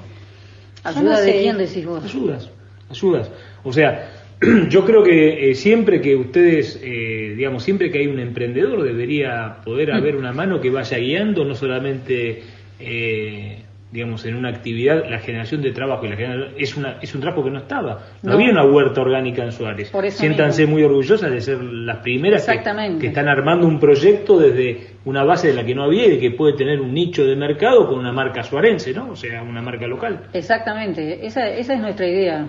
ayuda 0.83 1.01
no 1.01 1.21
de 1.21 1.31
quién 1.41 1.57
decís 1.57 1.85
vos. 1.87 2.03
ayudas, 2.05 2.49
ayudas. 2.89 3.31
O 3.63 3.73
sea, 3.73 4.18
yo 4.69 4.85
creo 4.85 5.03
que 5.03 5.49
eh, 5.51 5.55
siempre 5.55 6.01
que 6.01 6.15
ustedes, 6.15 6.79
eh, 6.83 7.33
digamos, 7.35 7.63
siempre 7.63 7.91
que 7.91 7.99
hay 7.99 8.07
un 8.07 8.19
emprendedor 8.19 8.83
debería 8.83 9.57
poder 9.65 9.91
haber 9.91 10.15
una 10.15 10.31
mano 10.31 10.61
que 10.61 10.69
vaya 10.69 10.97
guiando, 10.97 11.43
no 11.45 11.55
solamente, 11.55 12.41
eh, 12.79 13.59
digamos, 13.91 14.23
en 14.25 14.35
una 14.35 14.49
actividad, 14.49 15.09
la 15.09 15.17
generación 15.17 15.61
de 15.63 15.71
trabajo 15.71 16.05
y 16.05 16.09
la 16.09 16.15
generación- 16.15 16.53
es 16.57 16.77
una 16.77 16.97
es 17.01 17.13
un 17.15 17.21
trabajo 17.21 17.43
que 17.43 17.49
no 17.49 17.57
estaba. 17.57 18.05
No, 18.21 18.29
No. 18.29 18.33
había 18.35 18.51
una 18.51 18.63
huerta 18.63 19.01
orgánica 19.01 19.43
en 19.43 19.51
Suárez. 19.51 19.89
Por 19.89 20.05
eso 20.05 20.19
Siéntanse 20.19 20.61
mismo. 20.61 20.75
muy 20.75 20.83
orgullosas 20.83 21.31
de 21.31 21.41
ser 21.41 21.61
las 21.61 21.97
primeras 21.97 22.45
que, 22.45 22.61
que 22.99 23.07
están 23.07 23.27
armando 23.27 23.67
un 23.67 23.79
proyecto 23.79 24.39
desde 24.39 24.89
una 25.05 25.23
base 25.23 25.47
de 25.49 25.53
la 25.55 25.65
que 25.65 25.73
no 25.73 25.83
había 25.83 26.05
y 26.05 26.19
que 26.19 26.31
puede 26.31 26.53
tener 26.53 26.79
un 26.79 26.93
nicho 26.93 27.25
de 27.25 27.35
mercado 27.35 27.87
con 27.89 27.97
una 27.99 28.11
marca 28.13 28.43
suarense, 28.43 28.93
¿no? 28.93 29.09
O 29.09 29.15
sea, 29.15 29.41
una 29.41 29.61
marca 29.61 29.87
local. 29.87 30.21
Exactamente, 30.33 31.25
esa, 31.25 31.49
esa 31.49 31.73
es 31.73 31.81
nuestra 31.81 32.07
idea. 32.07 32.45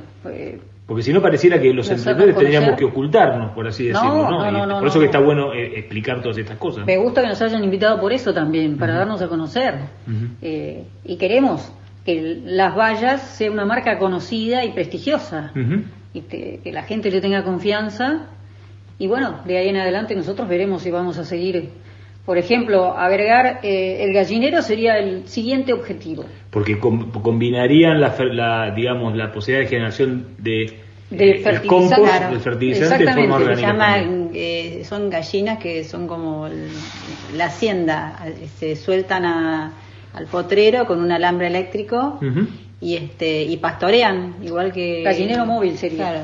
Porque 0.90 1.04
si 1.04 1.12
no 1.12 1.22
pareciera 1.22 1.60
que 1.60 1.72
los 1.72 1.88
emprendedores 1.88 2.36
tendríamos 2.36 2.76
que 2.76 2.84
ocultarnos, 2.84 3.52
por 3.52 3.64
así 3.64 3.84
decirlo, 3.84 4.28
No, 4.28 4.80
por 4.80 4.88
eso 4.88 4.98
que 4.98 5.04
está 5.04 5.20
no. 5.20 5.24
bueno 5.24 5.52
eh, 5.52 5.78
explicar 5.78 6.20
todas 6.20 6.36
estas 6.36 6.56
cosas. 6.56 6.84
Me 6.84 6.96
gusta 6.96 7.22
que 7.22 7.28
nos 7.28 7.40
hayan 7.40 7.62
invitado 7.62 8.00
por 8.00 8.12
eso 8.12 8.34
también, 8.34 8.76
para 8.76 8.94
darnos 8.94 9.22
a 9.22 9.28
conocer. 9.28 9.76
Eh, 10.42 10.82
y 11.04 11.16
queremos 11.16 11.72
que 12.04 12.40
Las 12.44 12.76
Vallas 12.76 13.22
sea 13.22 13.52
una 13.52 13.64
marca 13.64 14.00
conocida 14.00 14.64
y 14.64 14.72
prestigiosa. 14.72 15.52
Y 16.12 16.22
que 16.22 16.60
la 16.72 16.82
gente 16.82 17.08
le 17.12 17.20
tenga 17.20 17.44
confianza. 17.44 18.26
Y 18.98 19.06
bueno, 19.06 19.42
de 19.44 19.58
ahí 19.58 19.68
en 19.68 19.76
adelante 19.76 20.16
nosotros 20.16 20.48
veremos 20.48 20.82
si 20.82 20.90
vamos 20.90 21.18
a 21.18 21.24
seguir 21.24 21.70
Por 22.26 22.38
ejemplo, 22.38 22.96
agregar 22.96 23.60
eh, 23.62 24.04
el 24.04 24.12
gallinero 24.12 24.62
sería 24.62 24.98
el 24.98 25.26
siguiente 25.26 25.72
objetivo. 25.72 26.24
Porque 26.50 26.78
com- 26.78 27.10
combinarían 27.10 28.00
la, 28.00 28.14
la, 28.32 28.70
digamos, 28.74 29.16
la 29.16 29.32
posibilidad 29.32 29.64
de 29.64 29.68
generación 29.74 30.26
de, 30.38 30.80
De 31.10 31.30
eh, 31.30 31.38
fertilizante. 31.42 31.66
compost, 31.68 32.02
Claro. 32.18 32.30
del 32.30 32.40
fertilizante 32.40 32.88
de 32.88 32.94
Exactamente, 33.04 33.28
forma 33.28 33.36
Se 33.38 33.50
orgánica. 33.50 33.68
llama, 33.72 33.94
también. 33.96 34.30
eh, 34.34 34.82
son 34.84 35.10
gallinas 35.10 35.58
que 35.58 35.84
son 35.84 36.06
como 36.06 36.48
la 37.36 37.44
hacienda, 37.46 38.18
eh, 38.26 38.46
se 38.58 38.76
sueltan 38.76 39.24
a- 39.24 39.72
al 40.12 40.26
potrero 40.26 40.86
con 40.86 41.00
un 41.00 41.10
alambre 41.12 41.46
eléctrico 41.46 42.18
y 42.80 42.96
este 42.96 43.42
y 43.42 43.56
pastorean 43.58 44.36
igual 44.42 44.72
que 44.72 45.02
Gallinero 45.02 45.44
móvil 45.46 45.76
sería. 45.78 45.98
Claro. 45.98 46.20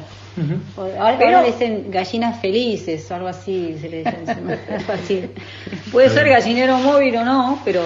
Ahora, 0.99 1.17
Pero- 1.19 1.29
ahora 1.37 1.43
le 1.43 1.47
dicen 1.53 1.87
gallinas 1.91 2.41
felices 2.41 3.11
o 3.11 3.15
algo 3.15 3.29
así, 3.29 3.77
se 3.81 3.89
le 3.89 4.05
algo 4.07 4.93
así. 4.93 5.25
Puede 5.93 6.11
ser 6.11 6.29
gallinero 6.29 6.77
móvil 6.79 7.17
o 7.17 7.25
no, 7.25 7.61
pero 7.65 7.81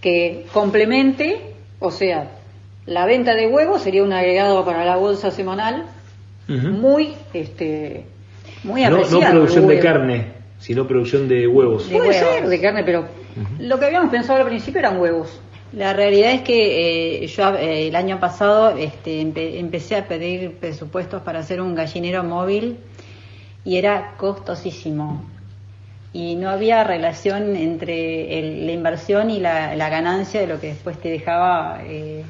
que 0.00 0.46
complemente, 0.52 1.54
o 1.78 1.90
sea, 1.90 2.30
la 2.84 3.06
venta 3.06 3.34
de 3.34 3.46
huevos 3.46 3.82
sería 3.82 4.02
un 4.02 4.12
agregado 4.12 4.64
para 4.64 4.84
la 4.84 4.96
bolsa 4.96 5.30
semanal 5.30 5.84
muy, 6.48 7.14
este, 7.32 8.04
muy 8.62 8.82
no, 8.84 8.98
no 8.98 9.20
producción 9.20 9.66
de 9.66 9.80
carne, 9.80 10.26
sino 10.60 10.86
producción 10.86 11.26
de 11.28 11.46
huevos. 11.48 11.88
De 11.88 11.96
Puede 11.96 12.10
huevos. 12.10 12.34
ser 12.34 12.48
de 12.48 12.60
carne, 12.60 12.84
pero 12.84 13.06
lo 13.58 13.78
que 13.80 13.86
habíamos 13.86 14.10
pensado 14.10 14.38
al 14.40 14.46
principio 14.46 14.78
eran 14.78 15.00
huevos. 15.00 15.40
La 15.72 15.92
realidad 15.92 16.32
es 16.32 16.42
que 16.42 17.24
eh, 17.24 17.26
yo 17.26 17.54
eh, 17.56 17.88
el 17.88 17.96
año 17.96 18.18
pasado 18.20 18.76
este, 18.76 19.20
empe- 19.22 19.58
empecé 19.58 19.96
a 19.96 20.06
pedir 20.06 20.52
presupuestos 20.52 21.22
para 21.22 21.40
hacer 21.40 21.60
un 21.60 21.74
gallinero 21.74 22.22
móvil 22.24 22.76
y 23.64 23.76
era 23.76 24.14
costosísimo. 24.16 25.24
Y 26.12 26.36
no 26.36 26.48
había 26.48 26.82
relación 26.84 27.56
entre 27.56 28.38
el- 28.38 28.66
la 28.66 28.72
inversión 28.72 29.28
y 29.28 29.38
la, 29.40 29.74
ganancia 29.90 30.40
de 30.40 30.46
lo 30.46 30.60
que 30.60 30.68
después 30.68 30.98
te 30.98 31.10
dejaba 31.10 31.80
eh, 31.84 32.22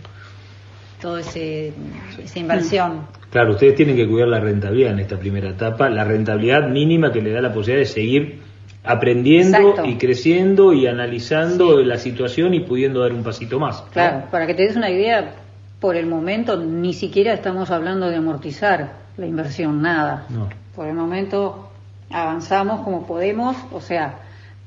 toda 1.00 1.20
esa 1.20 2.38
inversión. 2.38 3.06
Claro, 3.30 3.52
ustedes 3.52 3.74
tienen 3.74 3.96
que 3.96 4.08
cuidar 4.08 4.28
la 4.28 4.40
rentabilidad 4.40 4.92
en 4.92 5.00
esta 5.00 5.18
primera 5.18 5.50
etapa, 5.50 5.88
la 5.90 6.04
rentabilidad 6.04 6.68
mínima 6.68 7.12
que 7.12 7.20
le 7.20 7.30
da 7.30 7.40
la 7.42 7.52
posibilidad 7.52 7.80
de 7.86 7.92
seguir 7.92 8.45
aprendiendo 8.84 9.58
Exacto. 9.58 9.84
y 9.84 9.96
creciendo 9.96 10.72
y 10.72 10.86
analizando 10.86 11.80
la 11.82 11.98
situación 11.98 12.54
y 12.54 12.60
pudiendo 12.60 13.00
dar 13.00 13.12
un 13.12 13.22
pasito 13.22 13.58
más. 13.58 13.82
¿no? 13.84 13.90
Claro, 13.90 14.24
para 14.30 14.46
que 14.46 14.54
te 14.54 14.62
des 14.62 14.76
una 14.76 14.90
idea, 14.90 15.34
por 15.80 15.96
el 15.96 16.06
momento 16.06 16.56
ni 16.56 16.92
siquiera 16.94 17.32
estamos 17.32 17.70
hablando 17.70 18.08
de 18.08 18.16
amortizar 18.16 18.92
la 19.16 19.26
inversión, 19.26 19.82
nada. 19.82 20.26
No. 20.28 20.48
Por 20.74 20.86
el 20.86 20.94
momento 20.94 21.70
avanzamos 22.10 22.82
como 22.82 23.06
podemos, 23.06 23.56
o 23.72 23.80
sea, 23.80 24.20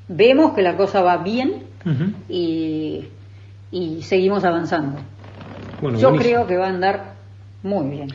vemos 0.08 0.54
que 0.54 0.62
la 0.62 0.76
cosa 0.76 1.02
va 1.02 1.18
bien 1.18 1.64
y, 2.28 3.06
y 3.72 4.02
seguimos 4.02 4.44
avanzando. 4.44 5.00
Bueno, 5.82 5.98
Yo 5.98 6.10
buenísimo. 6.10 6.36
creo 6.44 6.48
que 6.48 6.58
va 6.58 6.66
a 6.66 6.70
andar 6.70 7.14
muy 7.64 7.90
bien. 7.90 8.10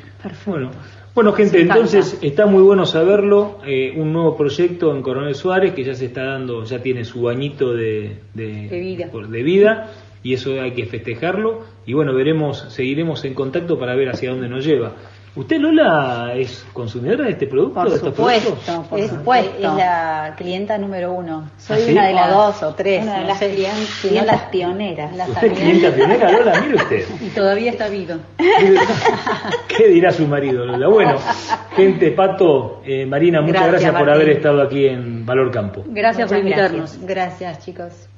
Bueno, 0.47 0.70
bueno 1.14 1.33
gente, 1.33 1.61
entonces 1.61 2.18
está 2.22 2.46
muy 2.46 2.62
bueno 2.62 2.87
saberlo. 2.87 3.59
eh, 3.66 3.92
un 3.96 4.12
nuevo 4.12 4.37
proyecto 4.37 4.94
en 4.94 5.03
Coronel 5.03 5.35
Suárez 5.35 5.72
que 5.74 5.85
ya 5.85 5.94
se 5.94 6.07
está 6.07 6.24
dando, 6.24 6.64
ya 6.64 6.81
tiene 6.83 7.05
su 7.05 7.29
añito 7.29 7.72
de, 7.72 8.18
de, 8.35 8.68
De 8.68 8.79
vida. 8.81 9.11
de 9.29 9.42
vida, 9.42 9.92
y 10.22 10.35
eso 10.35 10.61
hay 10.61 10.72
que 10.72 10.87
festejarlo. 10.87 11.61
Y 11.87 11.92
bueno, 11.92 12.14
veremos, 12.14 12.66
seguiremos 12.70 13.24
en 13.24 13.35
contacto 13.35 13.79
para 13.79 13.94
ver 13.94 14.09
hacia 14.09 14.31
dónde 14.31 14.48
nos 14.48 14.64
lleva. 14.64 14.92
¿Usted, 15.37 15.59
Lola, 15.59 16.33
es 16.37 16.64
consumidora 16.73 17.25
de 17.25 17.33
este 17.33 17.49
producto? 17.49 17.75
Por 17.75 17.90
de 17.90 17.97
estos 17.97 18.14
supuesto, 18.14 18.51
productos? 18.55 18.87
por 18.87 18.99
Es- 19.01 19.11
supuesto. 19.11 19.51
es 19.51 19.57
Es 19.57 19.62
la 19.77 20.35
clienta 20.37 20.79
número 20.79 21.12
uno. 21.12 21.51
Soy 21.59 21.77
¿Ah, 21.77 21.85
sí? 21.87 21.92
una 21.92 22.07
de 22.07 22.12
las 22.14 22.31
dos 22.31 22.62
o 22.62 22.75
tres. 22.75 23.03
Una 23.03 23.14
de 23.14 23.20
no 23.23 23.27
las 23.27 23.38
sé. 23.40 23.51
clientas 24.01 24.27
las- 24.27 24.42
pioneras. 24.51 25.16
las 25.16 25.29
¿Usted 25.31 25.42
es 25.47 25.53
también. 25.55 25.77
clienta 25.81 25.97
pionera, 25.97 26.31
Lola? 26.33 26.61
Mire 26.61 26.75
usted. 26.77 27.05
Y 27.20 27.29
todavía 27.31 27.70
está 27.73 27.88
vivo. 27.88 28.14
¿Qué 29.68 29.88
dirá 29.88 30.12
su 30.12 30.27
marido, 30.29 30.64
Lola? 30.66 30.87
Bueno, 30.88 31.18
gente, 31.75 32.12
Pato, 32.12 32.81
eh, 32.85 33.05
Marina, 33.05 33.40
muchas 33.40 33.55
Gracias, 33.66 33.83
gracias, 33.83 34.01
por 34.01 34.11
haber 34.11 34.29
estado 34.29 34.62
aquí 34.62 34.87
en 34.87 35.27
Valor 35.27 35.51
Campo. 35.51 35.83
Gracias 35.87 36.29
por 36.29 36.38
invitarnos. 36.38 36.99
Gracias, 37.03 37.07
gracias 37.40 37.64
chicos. 37.64 38.09